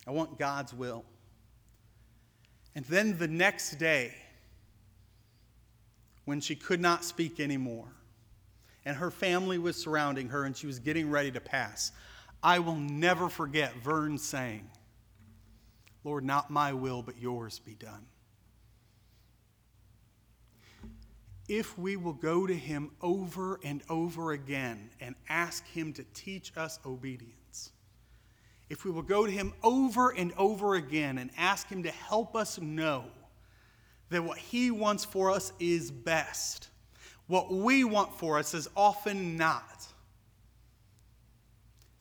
I 0.07 0.11
want 0.11 0.39
God's 0.39 0.73
will. 0.73 1.03
And 2.75 2.85
then 2.85 3.17
the 3.17 3.27
next 3.27 3.75
day, 3.75 4.13
when 6.25 6.39
she 6.39 6.55
could 6.55 6.79
not 6.79 7.03
speak 7.03 7.39
anymore, 7.39 7.87
and 8.85 8.95
her 8.95 9.11
family 9.11 9.57
was 9.57 9.75
surrounding 9.75 10.29
her 10.29 10.45
and 10.45 10.55
she 10.55 10.65
was 10.65 10.79
getting 10.79 11.09
ready 11.09 11.31
to 11.31 11.41
pass, 11.41 11.91
I 12.41 12.59
will 12.59 12.75
never 12.75 13.27
forget 13.27 13.75
Vern 13.83 14.17
saying, 14.17 14.69
Lord, 16.03 16.23
not 16.23 16.49
my 16.49 16.71
will, 16.71 17.01
but 17.01 17.17
yours 17.17 17.59
be 17.59 17.73
done. 17.73 18.05
If 21.49 21.77
we 21.77 21.97
will 21.97 22.13
go 22.13 22.47
to 22.47 22.55
him 22.55 22.91
over 23.01 23.59
and 23.63 23.81
over 23.89 24.31
again 24.31 24.89
and 25.01 25.15
ask 25.27 25.65
him 25.67 25.93
to 25.93 26.05
teach 26.13 26.51
us 26.55 26.79
obedience, 26.85 27.36
if 28.69 28.83
we 28.83 28.91
will 28.91 29.01
go 29.01 29.25
to 29.25 29.31
Him 29.31 29.53
over 29.63 30.09
and 30.09 30.33
over 30.37 30.75
again 30.75 31.17
and 31.17 31.29
ask 31.37 31.67
Him 31.69 31.83
to 31.83 31.91
help 31.91 32.35
us 32.35 32.59
know 32.59 33.05
that 34.09 34.23
what 34.23 34.37
He 34.37 34.71
wants 34.71 35.05
for 35.05 35.31
us 35.31 35.53
is 35.59 35.91
best. 35.91 36.69
What 37.27 37.51
we 37.51 37.83
want 37.83 38.17
for 38.17 38.37
us 38.37 38.53
is 38.53 38.69
often 38.75 39.37
not. 39.37 39.85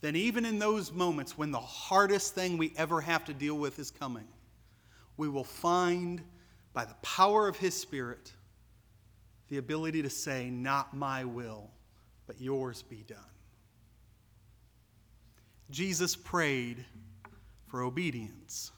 Then, 0.00 0.14
even 0.14 0.44
in 0.44 0.58
those 0.58 0.92
moments 0.92 1.38
when 1.38 1.50
the 1.50 1.58
hardest 1.58 2.34
thing 2.34 2.58
we 2.58 2.72
ever 2.76 3.00
have 3.00 3.24
to 3.24 3.34
deal 3.34 3.56
with 3.56 3.78
is 3.78 3.90
coming, 3.90 4.28
we 5.16 5.28
will 5.28 5.44
find 5.44 6.22
by 6.72 6.84
the 6.84 6.94
power 7.02 7.48
of 7.48 7.56
His 7.56 7.74
Spirit 7.74 8.32
the 9.48 9.58
ability 9.58 10.02
to 10.02 10.10
say, 10.10 10.50
Not 10.50 10.94
my 10.94 11.24
will, 11.24 11.70
but 12.26 12.40
yours 12.40 12.82
be 12.82 13.04
done. 13.06 13.18
Jesus 15.70 16.14
prayed 16.14 16.84
for 17.66 17.82
obedience. 17.82 18.72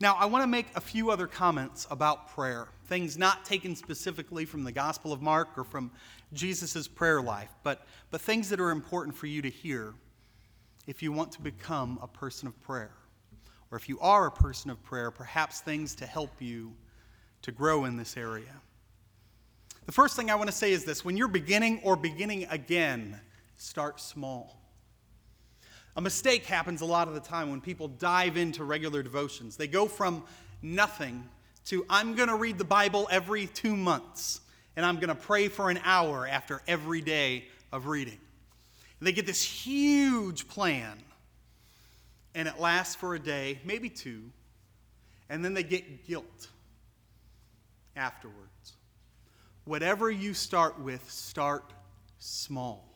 Now, 0.00 0.14
I 0.14 0.26
want 0.26 0.44
to 0.44 0.46
make 0.46 0.66
a 0.76 0.80
few 0.80 1.10
other 1.10 1.26
comments 1.26 1.86
about 1.90 2.28
prayer, 2.28 2.68
things 2.86 3.18
not 3.18 3.44
taken 3.44 3.74
specifically 3.74 4.44
from 4.44 4.62
the 4.62 4.70
Gospel 4.70 5.12
of 5.12 5.20
Mark 5.20 5.48
or 5.56 5.64
from 5.64 5.90
Jesus' 6.32 6.86
prayer 6.86 7.20
life, 7.20 7.50
but, 7.64 7.84
but 8.10 8.20
things 8.20 8.48
that 8.50 8.60
are 8.60 8.70
important 8.70 9.16
for 9.16 9.26
you 9.26 9.42
to 9.42 9.50
hear 9.50 9.94
if 10.86 11.02
you 11.02 11.10
want 11.10 11.32
to 11.32 11.40
become 11.40 11.98
a 12.00 12.06
person 12.06 12.46
of 12.46 12.60
prayer. 12.62 12.92
Or 13.70 13.76
if 13.76 13.88
you 13.88 13.98
are 14.00 14.26
a 14.26 14.30
person 14.30 14.70
of 14.70 14.82
prayer, 14.84 15.10
perhaps 15.10 15.60
things 15.60 15.94
to 15.96 16.06
help 16.06 16.30
you 16.40 16.72
to 17.42 17.50
grow 17.50 17.84
in 17.84 17.96
this 17.96 18.16
area. 18.16 18.54
The 19.86 19.92
first 19.92 20.16
thing 20.16 20.30
I 20.30 20.34
want 20.34 20.48
to 20.48 20.56
say 20.56 20.72
is 20.72 20.84
this 20.84 21.04
when 21.04 21.16
you're 21.16 21.28
beginning 21.28 21.80
or 21.82 21.96
beginning 21.96 22.46
again, 22.50 23.18
start 23.58 24.00
small. 24.00 24.56
A 25.96 26.00
mistake 26.00 26.46
happens 26.46 26.80
a 26.80 26.86
lot 26.86 27.08
of 27.08 27.14
the 27.14 27.20
time 27.20 27.50
when 27.50 27.60
people 27.60 27.88
dive 27.88 28.36
into 28.36 28.62
regular 28.64 29.02
devotions. 29.02 29.56
They 29.56 29.66
go 29.66 29.86
from 29.86 30.24
nothing 30.62 31.28
to, 31.66 31.84
I'm 31.90 32.14
going 32.14 32.28
to 32.28 32.36
read 32.36 32.56
the 32.56 32.64
Bible 32.64 33.08
every 33.10 33.46
two 33.46 33.76
months, 33.76 34.40
and 34.76 34.86
I'm 34.86 34.96
going 34.96 35.08
to 35.08 35.14
pray 35.14 35.48
for 35.48 35.70
an 35.70 35.80
hour 35.84 36.26
after 36.26 36.62
every 36.68 37.00
day 37.00 37.46
of 37.72 37.88
reading. 37.88 38.18
And 39.00 39.06
they 39.06 39.12
get 39.12 39.26
this 39.26 39.42
huge 39.42 40.46
plan, 40.48 41.02
and 42.34 42.46
it 42.46 42.60
lasts 42.60 42.94
for 42.94 43.16
a 43.16 43.18
day, 43.18 43.58
maybe 43.64 43.88
two, 43.90 44.22
and 45.28 45.44
then 45.44 45.52
they 45.52 45.64
get 45.64 46.06
guilt 46.06 46.48
afterwards. 47.96 48.74
Whatever 49.64 50.10
you 50.10 50.32
start 50.32 50.80
with, 50.80 51.10
start 51.10 51.64
small. 52.20 52.87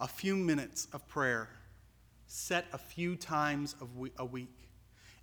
A 0.00 0.08
few 0.08 0.36
minutes 0.36 0.88
of 0.92 1.06
prayer 1.08 1.48
set 2.26 2.66
a 2.72 2.78
few 2.78 3.16
times 3.16 3.76
a 4.18 4.24
week. 4.24 4.68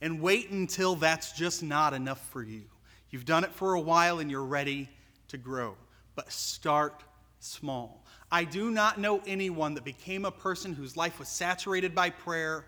And 0.02 0.22
wait 0.22 0.50
until 0.50 0.96
that's 0.96 1.34
just 1.34 1.62
not 1.62 1.94
enough 1.94 2.26
for 2.30 2.42
you. 2.42 2.64
You've 3.10 3.26
done 3.26 3.44
it 3.44 3.52
for 3.54 3.74
a 3.74 3.80
while 3.82 4.20
and 4.20 4.32
you're 4.32 4.44
ready 4.44 4.90
to 5.28 5.38
grow. 5.38 5.76
But 6.16 6.32
start 6.32 7.04
small. 7.40 8.06
I 8.32 8.46
do 8.46 8.72
not 8.72 9.00
know 9.00 9.22
anyone 9.28 9.74
that 9.74 9.84
became 9.84 10.26
a 10.26 10.32
person 10.32 10.74
whose 10.74 10.96
life 10.96 11.20
was 11.20 11.28
saturated 11.28 11.94
by 11.94 12.10
prayer 12.10 12.66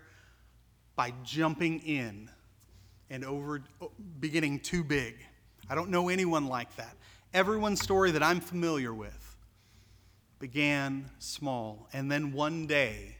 by 0.96 1.12
jumping 1.22 1.80
in 1.80 2.30
and 3.10 3.24
over 3.24 3.62
beginning 4.20 4.60
too 4.60 4.84
big. 4.84 5.16
I 5.68 5.74
don't 5.74 5.90
know 5.90 6.08
anyone 6.08 6.46
like 6.46 6.74
that. 6.76 6.96
Everyone's 7.32 7.80
story 7.80 8.10
that 8.10 8.22
I'm 8.22 8.40
familiar 8.40 8.92
with 8.92 9.23
began 10.44 11.06
small, 11.20 11.88
and 11.94 12.12
then 12.12 12.30
one 12.30 12.66
day 12.66 13.16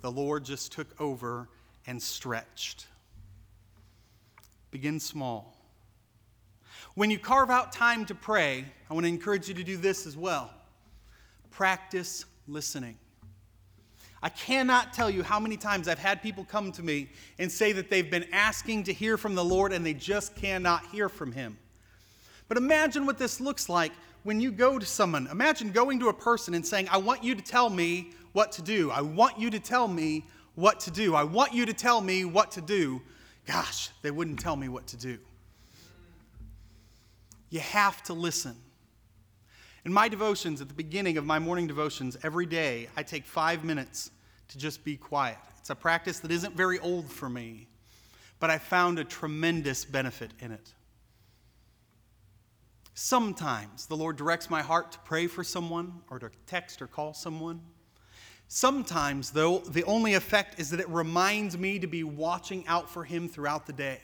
the 0.00 0.10
Lord 0.10 0.44
just 0.44 0.72
took 0.72 0.88
over 1.00 1.48
and 1.86 2.02
stretched. 2.02 2.88
Begin 4.72 4.98
small. 4.98 5.56
When 6.96 7.12
you 7.12 7.18
carve 7.20 7.48
out 7.48 7.70
time 7.70 8.04
to 8.06 8.14
pray, 8.16 8.64
I 8.90 8.92
want 8.92 9.04
to 9.04 9.08
encourage 9.08 9.46
you 9.46 9.54
to 9.54 9.62
do 9.62 9.76
this 9.76 10.04
as 10.04 10.16
well. 10.16 10.50
Practice 11.52 12.24
listening. 12.48 12.98
I 14.20 14.30
cannot 14.30 14.92
tell 14.92 15.08
you 15.08 15.22
how 15.22 15.38
many 15.38 15.56
times 15.56 15.86
I've 15.86 16.00
had 16.00 16.24
people 16.24 16.42
come 16.42 16.72
to 16.72 16.82
me 16.82 17.08
and 17.38 17.52
say 17.52 17.70
that 17.70 17.88
they've 17.88 18.10
been 18.10 18.26
asking 18.32 18.82
to 18.84 18.92
hear 18.92 19.16
from 19.16 19.36
the 19.36 19.44
Lord 19.44 19.72
and 19.72 19.86
they 19.86 19.94
just 19.94 20.34
cannot 20.34 20.84
hear 20.86 21.08
from 21.08 21.30
Him. 21.30 21.56
But 22.48 22.56
imagine 22.56 23.06
what 23.06 23.16
this 23.16 23.40
looks 23.40 23.68
like 23.68 23.92
when 24.24 24.40
you 24.40 24.50
go 24.50 24.78
to 24.78 24.84
someone. 24.84 25.28
Imagine 25.30 25.70
going 25.70 26.00
to 26.00 26.08
a 26.08 26.12
person 26.12 26.54
and 26.54 26.66
saying, 26.66 26.88
I 26.90 26.96
want 26.96 27.22
you 27.22 27.34
to 27.34 27.42
tell 27.42 27.70
me 27.70 28.10
what 28.32 28.50
to 28.52 28.62
do. 28.62 28.90
I 28.90 29.00
want 29.00 29.38
you 29.38 29.50
to 29.50 29.60
tell 29.60 29.86
me 29.86 30.24
what 30.56 30.80
to 30.80 30.90
do. 30.90 31.14
I 31.14 31.22
want 31.22 31.52
you 31.52 31.64
to 31.66 31.72
tell 31.72 32.00
me 32.00 32.24
what 32.24 32.50
to 32.52 32.60
do. 32.60 33.00
Gosh, 33.46 33.90
they 34.02 34.10
wouldn't 34.10 34.40
tell 34.40 34.56
me 34.56 34.68
what 34.68 34.86
to 34.88 34.96
do. 34.96 35.18
You 37.50 37.60
have 37.60 38.02
to 38.04 38.14
listen. 38.14 38.56
In 39.84 39.92
my 39.92 40.08
devotions, 40.08 40.60
at 40.62 40.68
the 40.68 40.74
beginning 40.74 41.18
of 41.18 41.26
my 41.26 41.38
morning 41.38 41.66
devotions, 41.66 42.16
every 42.22 42.46
day, 42.46 42.88
I 42.96 43.02
take 43.02 43.24
five 43.24 43.64
minutes 43.64 44.10
to 44.48 44.58
just 44.58 44.82
be 44.82 44.96
quiet. 44.96 45.36
It's 45.58 45.70
a 45.70 45.74
practice 45.74 46.18
that 46.20 46.30
isn't 46.30 46.56
very 46.56 46.78
old 46.78 47.10
for 47.10 47.28
me, 47.28 47.68
but 48.40 48.50
I 48.50 48.56
found 48.56 48.98
a 48.98 49.04
tremendous 49.04 49.84
benefit 49.84 50.30
in 50.40 50.52
it. 50.52 50.72
Sometimes 52.94 53.86
the 53.86 53.96
Lord 53.96 54.16
directs 54.16 54.48
my 54.48 54.62
heart 54.62 54.92
to 54.92 54.98
pray 55.00 55.26
for 55.26 55.42
someone 55.42 56.00
or 56.10 56.20
to 56.20 56.30
text 56.46 56.80
or 56.80 56.86
call 56.86 57.12
someone. 57.12 57.60
Sometimes, 58.46 59.30
though, 59.30 59.58
the 59.58 59.82
only 59.84 60.14
effect 60.14 60.60
is 60.60 60.70
that 60.70 60.78
it 60.78 60.88
reminds 60.88 61.58
me 61.58 61.80
to 61.80 61.88
be 61.88 62.04
watching 62.04 62.64
out 62.68 62.88
for 62.88 63.02
him 63.02 63.28
throughout 63.28 63.66
the 63.66 63.72
day. 63.72 64.00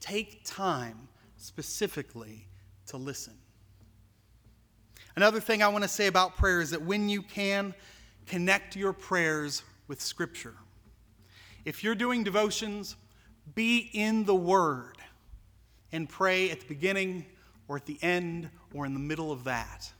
Take 0.00 0.44
time 0.44 1.08
specifically 1.36 2.48
to 2.86 2.96
listen. 2.96 3.34
Another 5.14 5.38
thing 5.38 5.62
I 5.62 5.68
want 5.68 5.84
to 5.84 5.88
say 5.88 6.08
about 6.08 6.36
prayer 6.36 6.60
is 6.60 6.70
that 6.70 6.82
when 6.82 7.08
you 7.08 7.22
can, 7.22 7.74
connect 8.26 8.74
your 8.74 8.92
prayers 8.92 9.62
with 9.86 10.00
Scripture. 10.00 10.54
If 11.64 11.84
you're 11.84 11.94
doing 11.94 12.24
devotions, 12.24 12.96
be 13.54 13.90
in 13.92 14.24
the 14.24 14.34
Word 14.34 14.96
and 15.92 16.08
pray 16.08 16.50
at 16.50 16.60
the 16.60 16.66
beginning 16.66 17.26
or 17.68 17.76
at 17.76 17.86
the 17.86 17.98
end 18.02 18.50
or 18.72 18.86
in 18.86 18.94
the 18.94 19.00
middle 19.00 19.32
of 19.32 19.44
that. 19.44 19.90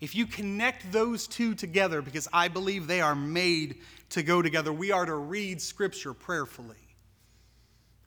If 0.00 0.14
you 0.14 0.26
connect 0.26 0.90
those 0.92 1.26
two 1.26 1.54
together, 1.54 2.00
because 2.00 2.26
I 2.32 2.48
believe 2.48 2.86
they 2.86 3.00
are 3.00 3.14
made 3.14 3.80
to 4.10 4.22
go 4.22 4.40
together, 4.40 4.72
we 4.72 4.92
are 4.92 5.04
to 5.04 5.14
read 5.14 5.60
Scripture 5.60 6.14
prayerfully. 6.14 6.76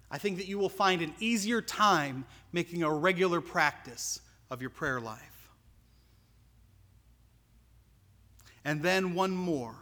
I 0.09 0.17
think 0.17 0.37
that 0.37 0.47
you 0.47 0.57
will 0.57 0.69
find 0.69 1.01
an 1.01 1.13
easier 1.19 1.61
time 1.61 2.25
making 2.51 2.83
a 2.83 2.91
regular 2.91 3.41
practice 3.41 4.21
of 4.49 4.61
your 4.61 4.69
prayer 4.69 4.99
life. 4.99 5.49
And 8.65 8.81
then 8.81 9.13
one 9.13 9.31
more. 9.31 9.75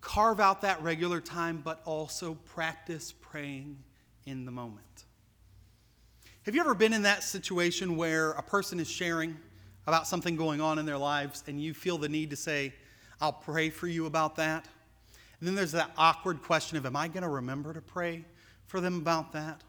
Carve 0.00 0.40
out 0.40 0.62
that 0.62 0.82
regular 0.82 1.20
time, 1.20 1.60
but 1.62 1.82
also 1.84 2.34
practice 2.46 3.12
praying 3.12 3.78
in 4.24 4.44
the 4.44 4.50
moment. 4.50 5.04
Have 6.48 6.54
you 6.54 6.62
ever 6.62 6.74
been 6.74 6.94
in 6.94 7.02
that 7.02 7.22
situation 7.22 7.94
where 7.94 8.30
a 8.30 8.42
person 8.42 8.80
is 8.80 8.88
sharing 8.88 9.36
about 9.86 10.06
something 10.06 10.34
going 10.34 10.62
on 10.62 10.78
in 10.78 10.86
their 10.86 10.96
lives 10.96 11.44
and 11.46 11.62
you 11.62 11.74
feel 11.74 11.98
the 11.98 12.08
need 12.08 12.30
to 12.30 12.36
say, 12.36 12.72
I'll 13.20 13.34
pray 13.34 13.68
for 13.68 13.86
you 13.86 14.06
about 14.06 14.36
that? 14.36 14.66
And 15.38 15.46
then 15.46 15.54
there's 15.54 15.72
that 15.72 15.90
awkward 15.98 16.40
question 16.40 16.78
of, 16.78 16.86
Am 16.86 16.96
I 16.96 17.08
going 17.08 17.22
to 17.22 17.28
remember 17.28 17.74
to 17.74 17.82
pray 17.82 18.24
for 18.64 18.80
them 18.80 18.96
about 18.96 19.32
that? 19.32 19.60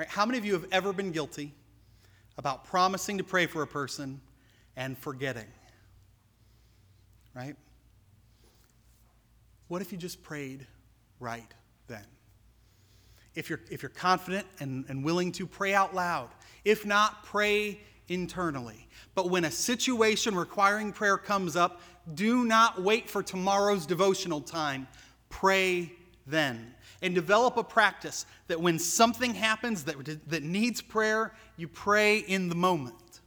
Right? 0.00 0.08
How 0.08 0.26
many 0.26 0.36
of 0.36 0.44
you 0.44 0.52
have 0.54 0.66
ever 0.72 0.92
been 0.92 1.12
guilty 1.12 1.54
about 2.36 2.64
promising 2.64 3.18
to 3.18 3.22
pray 3.22 3.46
for 3.46 3.62
a 3.62 3.68
person 3.68 4.20
and 4.74 4.98
forgetting? 4.98 5.46
Right? 7.36 7.54
What 9.68 9.80
if 9.80 9.92
you 9.92 9.98
just 9.98 10.24
prayed 10.24 10.66
right 11.20 11.54
then? 11.86 12.04
If 13.34 13.48
you're, 13.48 13.60
if 13.70 13.82
you're 13.82 13.90
confident 13.90 14.46
and, 14.58 14.84
and 14.88 15.04
willing 15.04 15.32
to, 15.32 15.46
pray 15.46 15.74
out 15.74 15.94
loud. 15.94 16.30
If 16.64 16.84
not, 16.84 17.24
pray 17.24 17.80
internally. 18.08 18.88
But 19.14 19.30
when 19.30 19.44
a 19.44 19.50
situation 19.50 20.34
requiring 20.34 20.92
prayer 20.92 21.16
comes 21.16 21.56
up, 21.56 21.80
do 22.14 22.44
not 22.44 22.82
wait 22.82 23.08
for 23.08 23.22
tomorrow's 23.22 23.86
devotional 23.86 24.40
time. 24.40 24.88
Pray 25.28 25.92
then. 26.26 26.74
And 27.02 27.14
develop 27.14 27.56
a 27.56 27.64
practice 27.64 28.26
that 28.48 28.60
when 28.60 28.78
something 28.78 29.34
happens 29.34 29.84
that, 29.84 30.28
that 30.28 30.42
needs 30.42 30.82
prayer, 30.82 31.32
you 31.56 31.66
pray 31.66 32.18
in 32.18 32.48
the 32.48 32.54
moment. 32.54 33.20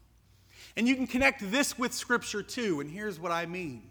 And 0.75 0.87
you 0.87 0.95
can 0.95 1.07
connect 1.07 1.49
this 1.51 1.77
with 1.77 1.93
Scripture 1.93 2.43
too, 2.43 2.81
and 2.81 2.89
here's 2.89 3.19
what 3.19 3.31
I 3.31 3.45
mean. 3.45 3.89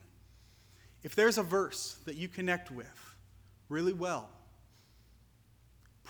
If 1.03 1.15
there's 1.15 1.39
a 1.39 1.43
verse 1.43 1.97
that 2.05 2.17
you 2.17 2.29
connect 2.29 2.71
with 2.71 3.17
really 3.69 3.93
well, 3.93 4.29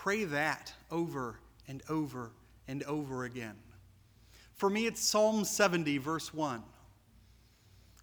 Pray 0.03 0.25
that 0.25 0.73
over 0.91 1.39
and 1.65 1.81
over 1.87 2.33
and 2.67 2.83
over 2.83 3.23
again. 3.23 3.55
For 4.53 4.69
me, 4.69 4.85
it's 4.85 4.99
Psalm 4.99 5.45
70, 5.45 5.97
verse 5.99 6.33
1. 6.33 6.61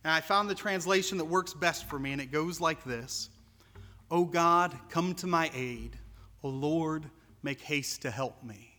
And 0.05 0.11
I 0.11 0.23
found 0.23 0.49
the 0.49 0.55
translation 0.55 1.19
that 1.19 1.27
works 1.27 1.53
best 1.53 1.91
for 1.91 1.99
me, 1.99 2.13
and 2.13 2.21
it 2.23 2.33
goes 2.33 2.59
like 2.59 2.85
this 2.85 3.29
O 4.11 4.25
God, 4.25 4.75
come 4.89 5.15
to 5.17 5.27
my 5.27 5.51
aid. 5.55 5.99
O 6.43 6.49
Lord, 6.49 7.05
make 7.43 7.61
haste 7.61 8.01
to 8.01 8.11
help 8.11 8.43
me. 8.43 8.73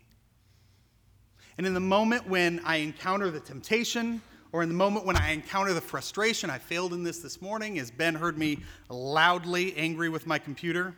And 1.59 1.67
in 1.67 1.75
the 1.75 1.79
moment 1.79 2.27
when 2.27 2.59
I 2.65 2.77
encounter 2.77 3.29
the 3.29 3.39
temptation, 3.39 4.19
or 4.51 4.63
in 4.63 4.67
the 4.67 4.73
moment 4.73 5.05
when 5.05 5.15
I 5.15 5.29
encounter 5.29 5.73
the 5.73 5.81
frustration, 5.81 6.49
I 6.49 6.57
failed 6.57 6.91
in 6.91 7.03
this 7.03 7.19
this 7.19 7.39
morning, 7.39 7.77
as 7.77 7.91
Ben 7.91 8.15
heard 8.15 8.39
me 8.39 8.63
loudly 8.89 9.77
angry 9.77 10.09
with 10.09 10.25
my 10.25 10.39
computer. 10.39 10.95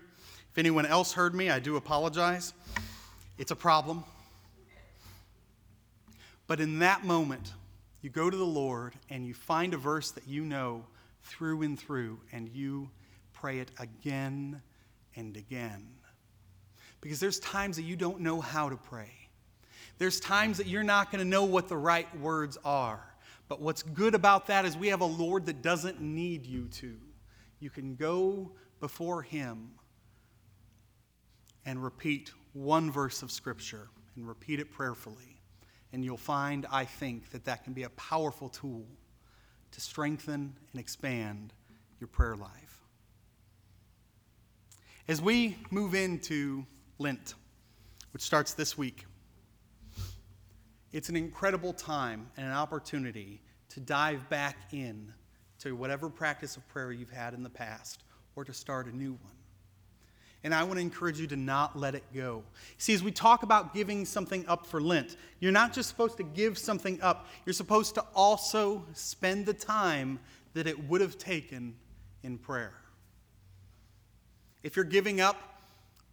If 0.53 0.59
anyone 0.59 0.85
else 0.85 1.13
heard 1.13 1.33
me, 1.33 1.49
I 1.49 1.57
do 1.57 1.77
apologize. 1.77 2.53
It's 3.39 3.49
a 3.49 3.55
problem. 3.55 4.03
But 6.45 6.59
in 6.59 6.77
that 6.77 7.03
moment, 7.03 7.53
you 8.03 8.11
go 8.11 8.29
to 8.29 8.37
the 8.37 8.43
Lord 8.43 8.93
and 9.09 9.25
you 9.25 9.33
find 9.33 9.73
a 9.73 9.77
verse 9.77 10.11
that 10.11 10.27
you 10.27 10.45
know 10.45 10.85
through 11.23 11.63
and 11.63 11.79
through, 11.79 12.19
and 12.31 12.47
you 12.49 12.91
pray 13.33 13.61
it 13.61 13.71
again 13.79 14.61
and 15.15 15.35
again. 15.37 15.87
Because 17.01 17.19
there's 17.19 17.39
times 17.39 17.77
that 17.77 17.83
you 17.83 17.95
don't 17.95 18.19
know 18.19 18.39
how 18.39 18.69
to 18.69 18.75
pray. 18.75 19.09
There's 19.97 20.19
times 20.19 20.59
that 20.59 20.67
you're 20.67 20.83
not 20.83 21.11
going 21.11 21.23
to 21.23 21.27
know 21.27 21.45
what 21.45 21.67
the 21.67 21.77
right 21.77 22.15
words 22.19 22.59
are. 22.63 23.03
But 23.47 23.59
what's 23.59 23.81
good 23.81 24.13
about 24.13 24.45
that 24.47 24.65
is 24.65 24.77
we 24.77 24.89
have 24.89 25.01
a 25.01 25.05
Lord 25.05 25.47
that 25.47 25.63
doesn't 25.63 25.99
need 25.99 26.45
you 26.45 26.67
to. 26.73 26.95
You 27.59 27.71
can 27.71 27.95
go 27.95 28.51
before 28.79 29.23
Him 29.23 29.71
and 31.65 31.83
repeat 31.83 32.31
one 32.53 32.91
verse 32.91 33.21
of 33.21 33.31
Scripture 33.31 33.87
and 34.15 34.27
repeat 34.27 34.59
it 34.59 34.71
prayerfully. 34.71 35.41
And 35.91 36.03
you'll 36.03 36.17
find, 36.17 36.65
I 36.71 36.85
think, 36.85 37.31
that 37.31 37.45
that 37.45 37.63
can 37.63 37.73
be 37.73 37.83
a 37.83 37.89
powerful 37.91 38.49
tool 38.49 38.85
to 39.71 39.81
strengthen 39.81 40.55
and 40.71 40.79
expand 40.79 41.53
your 41.99 42.07
prayer 42.07 42.35
life. 42.35 42.79
As 45.07 45.21
we 45.21 45.57
move 45.69 45.95
into 45.95 46.65
Lent, 46.97 47.35
which 48.11 48.23
starts 48.23 48.53
this 48.53 48.77
week, 48.77 49.05
it's 50.91 51.09
an 51.09 51.15
incredible 51.15 51.73
time 51.73 52.27
and 52.37 52.45
an 52.45 52.53
opportunity 52.53 53.41
to 53.69 53.79
dive 53.79 54.29
back 54.29 54.55
in 54.71 55.11
to 55.59 55.75
whatever 55.75 56.09
practice 56.09 56.55
of 56.55 56.67
prayer 56.67 56.91
you've 56.91 57.09
had 57.09 57.33
in 57.33 57.41
the 57.41 57.49
past 57.49 58.03
or 58.35 58.45
to 58.45 58.53
start 58.53 58.87
a 58.87 58.95
new 58.95 59.13
one. 59.13 59.33
And 60.43 60.53
I 60.53 60.63
want 60.63 60.75
to 60.75 60.81
encourage 60.81 61.19
you 61.19 61.27
to 61.27 61.37
not 61.37 61.77
let 61.77 61.95
it 61.95 62.03
go. 62.13 62.43
See, 62.77 62.93
as 62.93 63.01
we 63.01 63.11
talk 63.11 63.43
about 63.43 63.73
giving 63.73 64.05
something 64.05 64.45
up 64.47 64.65
for 64.65 64.81
Lent, 64.81 65.15
you're 65.39 65.53
not 65.53 65.73
just 65.73 65.89
supposed 65.89 66.17
to 66.17 66.23
give 66.23 66.57
something 66.57 67.01
up, 67.01 67.27
you're 67.45 67.53
supposed 67.53 67.95
to 67.95 68.05
also 68.13 68.85
spend 68.93 69.45
the 69.45 69.53
time 69.53 70.19
that 70.53 70.67
it 70.67 70.87
would 70.89 71.01
have 71.01 71.17
taken 71.17 71.75
in 72.23 72.37
prayer. 72.37 72.73
If 74.63 74.75
you're 74.75 74.85
giving 74.85 75.21
up 75.21 75.53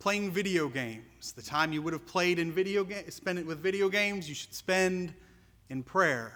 playing 0.00 0.30
video 0.30 0.66
games. 0.66 1.32
The 1.36 1.42
time 1.42 1.72
you 1.72 1.82
would 1.82 1.92
have 1.92 2.06
played 2.06 2.38
in 2.38 2.50
video 2.50 2.82
ga- 2.82 3.08
spend 3.10 3.38
it 3.38 3.46
with 3.46 3.60
video 3.60 3.88
games, 3.88 4.28
you 4.28 4.34
should 4.34 4.54
spend 4.54 5.12
in 5.68 5.82
prayer. 5.82 6.34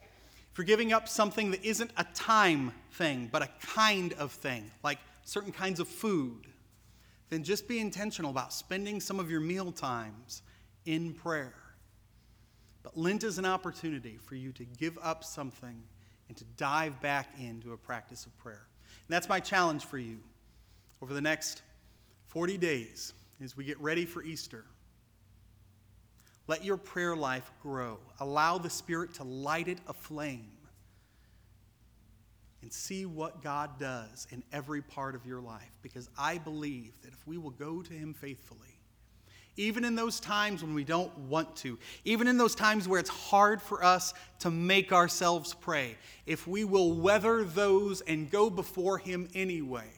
If 0.00 0.58
you're 0.58 0.64
giving 0.64 0.92
up 0.92 1.08
something 1.08 1.52
that 1.52 1.64
isn't 1.64 1.92
a 1.96 2.04
time 2.12 2.72
thing, 2.92 3.28
but 3.30 3.42
a 3.42 3.48
kind 3.60 4.12
of 4.14 4.32
thing, 4.32 4.70
like 4.82 4.98
certain 5.24 5.52
kinds 5.52 5.78
of 5.78 5.86
food, 5.86 6.48
then 7.30 7.42
just 7.42 7.66
be 7.66 7.78
intentional 7.80 8.30
about 8.30 8.52
spending 8.52 9.00
some 9.00 9.18
of 9.18 9.30
your 9.30 9.40
meal 9.40 9.72
times 9.72 10.42
in 10.84 11.12
prayer. 11.12 11.54
But 12.82 12.96
Lent 12.96 13.24
is 13.24 13.38
an 13.38 13.46
opportunity 13.46 14.16
for 14.16 14.36
you 14.36 14.52
to 14.52 14.64
give 14.64 14.96
up 15.02 15.24
something 15.24 15.82
and 16.28 16.36
to 16.36 16.44
dive 16.56 17.00
back 17.00 17.28
into 17.40 17.72
a 17.72 17.76
practice 17.76 18.26
of 18.26 18.36
prayer. 18.38 18.66
And 19.06 19.14
that's 19.14 19.28
my 19.28 19.40
challenge 19.40 19.84
for 19.84 19.98
you 19.98 20.18
over 21.02 21.12
the 21.12 21.20
next 21.20 21.62
40 22.28 22.58
days 22.58 23.12
as 23.42 23.56
we 23.56 23.64
get 23.64 23.80
ready 23.80 24.04
for 24.04 24.22
Easter. 24.22 24.64
Let 26.48 26.64
your 26.64 26.76
prayer 26.76 27.16
life 27.16 27.50
grow. 27.62 27.98
Allow 28.20 28.58
the 28.58 28.70
Spirit 28.70 29.14
to 29.14 29.24
light 29.24 29.68
it 29.68 29.78
aflame. 29.88 30.48
And 32.66 32.72
see 32.72 33.06
what 33.06 33.44
God 33.44 33.78
does 33.78 34.26
in 34.32 34.42
every 34.52 34.82
part 34.82 35.14
of 35.14 35.24
your 35.24 35.40
life. 35.40 35.70
Because 35.82 36.10
I 36.18 36.38
believe 36.38 37.00
that 37.02 37.12
if 37.12 37.24
we 37.24 37.38
will 37.38 37.52
go 37.52 37.80
to 37.80 37.92
Him 37.92 38.12
faithfully, 38.12 38.80
even 39.56 39.84
in 39.84 39.94
those 39.94 40.18
times 40.18 40.64
when 40.64 40.74
we 40.74 40.82
don't 40.82 41.16
want 41.16 41.54
to, 41.58 41.78
even 42.04 42.26
in 42.26 42.38
those 42.38 42.56
times 42.56 42.88
where 42.88 42.98
it's 42.98 43.08
hard 43.08 43.62
for 43.62 43.84
us 43.84 44.14
to 44.40 44.50
make 44.50 44.92
ourselves 44.92 45.54
pray, 45.54 45.96
if 46.26 46.48
we 46.48 46.64
will 46.64 46.92
weather 46.92 47.44
those 47.44 48.00
and 48.00 48.32
go 48.32 48.50
before 48.50 48.98
Him 48.98 49.28
anyway, 49.32 49.92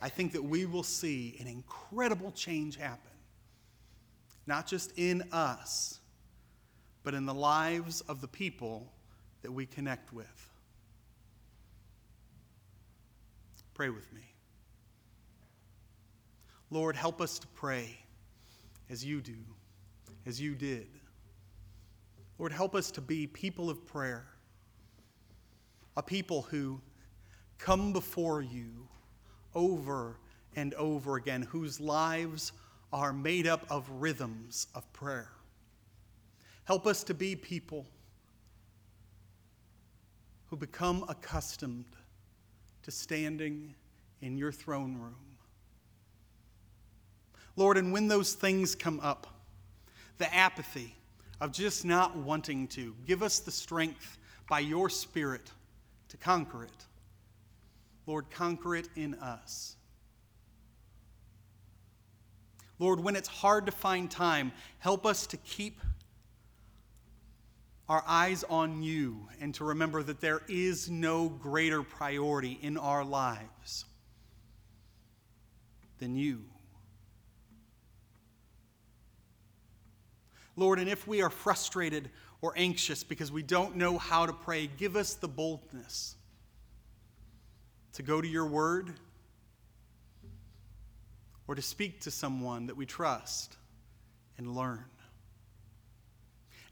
I 0.00 0.08
think 0.08 0.30
that 0.34 0.44
we 0.44 0.66
will 0.66 0.84
see 0.84 1.36
an 1.40 1.48
incredible 1.48 2.30
change 2.30 2.76
happen, 2.76 3.10
not 4.46 4.68
just 4.68 4.92
in 4.96 5.24
us, 5.32 5.98
but 7.02 7.12
in 7.12 7.26
the 7.26 7.34
lives 7.34 8.02
of 8.02 8.20
the 8.20 8.28
people 8.28 8.92
that 9.42 9.50
we 9.50 9.66
connect 9.66 10.12
with. 10.12 10.47
Pray 13.78 13.90
with 13.90 14.12
me. 14.12 14.22
Lord, 16.68 16.96
help 16.96 17.20
us 17.20 17.38
to 17.38 17.46
pray 17.46 17.96
as 18.90 19.04
you 19.04 19.20
do, 19.20 19.38
as 20.26 20.40
you 20.40 20.56
did. 20.56 20.88
Lord, 22.40 22.50
help 22.50 22.74
us 22.74 22.90
to 22.90 23.00
be 23.00 23.28
people 23.28 23.70
of 23.70 23.86
prayer, 23.86 24.26
a 25.96 26.02
people 26.02 26.42
who 26.42 26.80
come 27.58 27.92
before 27.92 28.42
you 28.42 28.88
over 29.54 30.18
and 30.56 30.74
over 30.74 31.14
again, 31.14 31.42
whose 31.42 31.78
lives 31.78 32.50
are 32.92 33.12
made 33.12 33.46
up 33.46 33.64
of 33.70 33.88
rhythms 33.90 34.66
of 34.74 34.92
prayer. 34.92 35.30
Help 36.64 36.84
us 36.84 37.04
to 37.04 37.14
be 37.14 37.36
people 37.36 37.86
who 40.46 40.56
become 40.56 41.04
accustomed 41.08 41.84
to 42.88 42.92
standing 42.92 43.74
in 44.22 44.38
your 44.38 44.50
throne 44.50 44.96
room. 44.96 45.14
Lord, 47.54 47.76
and 47.76 47.92
when 47.92 48.08
those 48.08 48.32
things 48.32 48.74
come 48.74 48.98
up, 49.00 49.26
the 50.16 50.34
apathy 50.34 50.94
of 51.38 51.52
just 51.52 51.84
not 51.84 52.16
wanting 52.16 52.66
to, 52.68 52.94
give 53.06 53.22
us 53.22 53.40
the 53.40 53.50
strength 53.50 54.16
by 54.48 54.60
your 54.60 54.88
Spirit 54.88 55.52
to 56.08 56.16
conquer 56.16 56.64
it. 56.64 56.86
Lord, 58.06 58.30
conquer 58.30 58.74
it 58.76 58.88
in 58.96 59.16
us. 59.16 59.76
Lord, 62.78 63.00
when 63.00 63.16
it's 63.16 63.28
hard 63.28 63.66
to 63.66 63.72
find 63.72 64.10
time, 64.10 64.50
help 64.78 65.04
us 65.04 65.26
to 65.26 65.36
keep 65.36 65.78
our 67.88 68.04
eyes 68.06 68.44
on 68.44 68.82
you 68.82 69.28
and 69.40 69.54
to 69.54 69.64
remember 69.64 70.02
that 70.02 70.20
there 70.20 70.42
is 70.48 70.90
no 70.90 71.28
greater 71.28 71.82
priority 71.82 72.58
in 72.60 72.76
our 72.76 73.04
lives 73.04 73.86
than 75.98 76.14
you. 76.14 76.44
Lord, 80.54 80.78
and 80.78 80.88
if 80.88 81.06
we 81.06 81.22
are 81.22 81.30
frustrated 81.30 82.10
or 82.42 82.52
anxious 82.56 83.04
because 83.04 83.32
we 83.32 83.42
don't 83.42 83.76
know 83.76 83.96
how 83.96 84.26
to 84.26 84.32
pray, 84.32 84.68
give 84.76 84.96
us 84.96 85.14
the 85.14 85.28
boldness 85.28 86.16
to 87.94 88.02
go 88.02 88.20
to 88.20 88.28
your 88.28 88.46
word 88.46 88.92
or 91.46 91.54
to 91.54 91.62
speak 91.62 92.00
to 92.02 92.10
someone 92.10 92.66
that 92.66 92.76
we 92.76 92.84
trust 92.84 93.56
and 94.36 94.54
learn. 94.54 94.84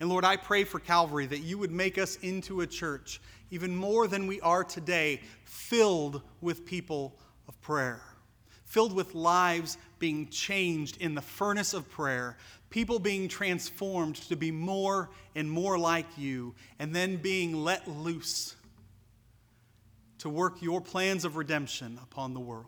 And 0.00 0.08
Lord, 0.08 0.24
I 0.24 0.36
pray 0.36 0.64
for 0.64 0.78
Calvary 0.78 1.26
that 1.26 1.40
you 1.40 1.58
would 1.58 1.70
make 1.72 1.96
us 1.98 2.16
into 2.16 2.60
a 2.60 2.66
church, 2.66 3.20
even 3.50 3.74
more 3.74 4.06
than 4.06 4.26
we 4.26 4.40
are 4.40 4.64
today, 4.64 5.20
filled 5.44 6.22
with 6.40 6.66
people 6.66 7.18
of 7.48 7.60
prayer, 7.62 8.02
filled 8.64 8.92
with 8.92 9.14
lives 9.14 9.78
being 9.98 10.28
changed 10.28 11.00
in 11.00 11.14
the 11.14 11.22
furnace 11.22 11.72
of 11.72 11.88
prayer, 11.90 12.36
people 12.68 12.98
being 12.98 13.28
transformed 13.28 14.16
to 14.16 14.36
be 14.36 14.50
more 14.50 15.08
and 15.34 15.50
more 15.50 15.78
like 15.78 16.06
you, 16.18 16.54
and 16.78 16.94
then 16.94 17.16
being 17.16 17.64
let 17.64 17.88
loose 17.88 18.54
to 20.18 20.28
work 20.28 20.60
your 20.60 20.80
plans 20.80 21.24
of 21.24 21.36
redemption 21.36 21.98
upon 22.02 22.34
the 22.34 22.40
world. 22.40 22.66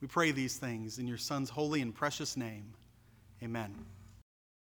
We 0.00 0.08
pray 0.08 0.30
these 0.30 0.56
things 0.56 0.98
in 0.98 1.06
your 1.06 1.18
Son's 1.18 1.50
holy 1.50 1.80
and 1.80 1.94
precious 1.94 2.36
name. 2.36 2.74
Amen. 3.42 3.74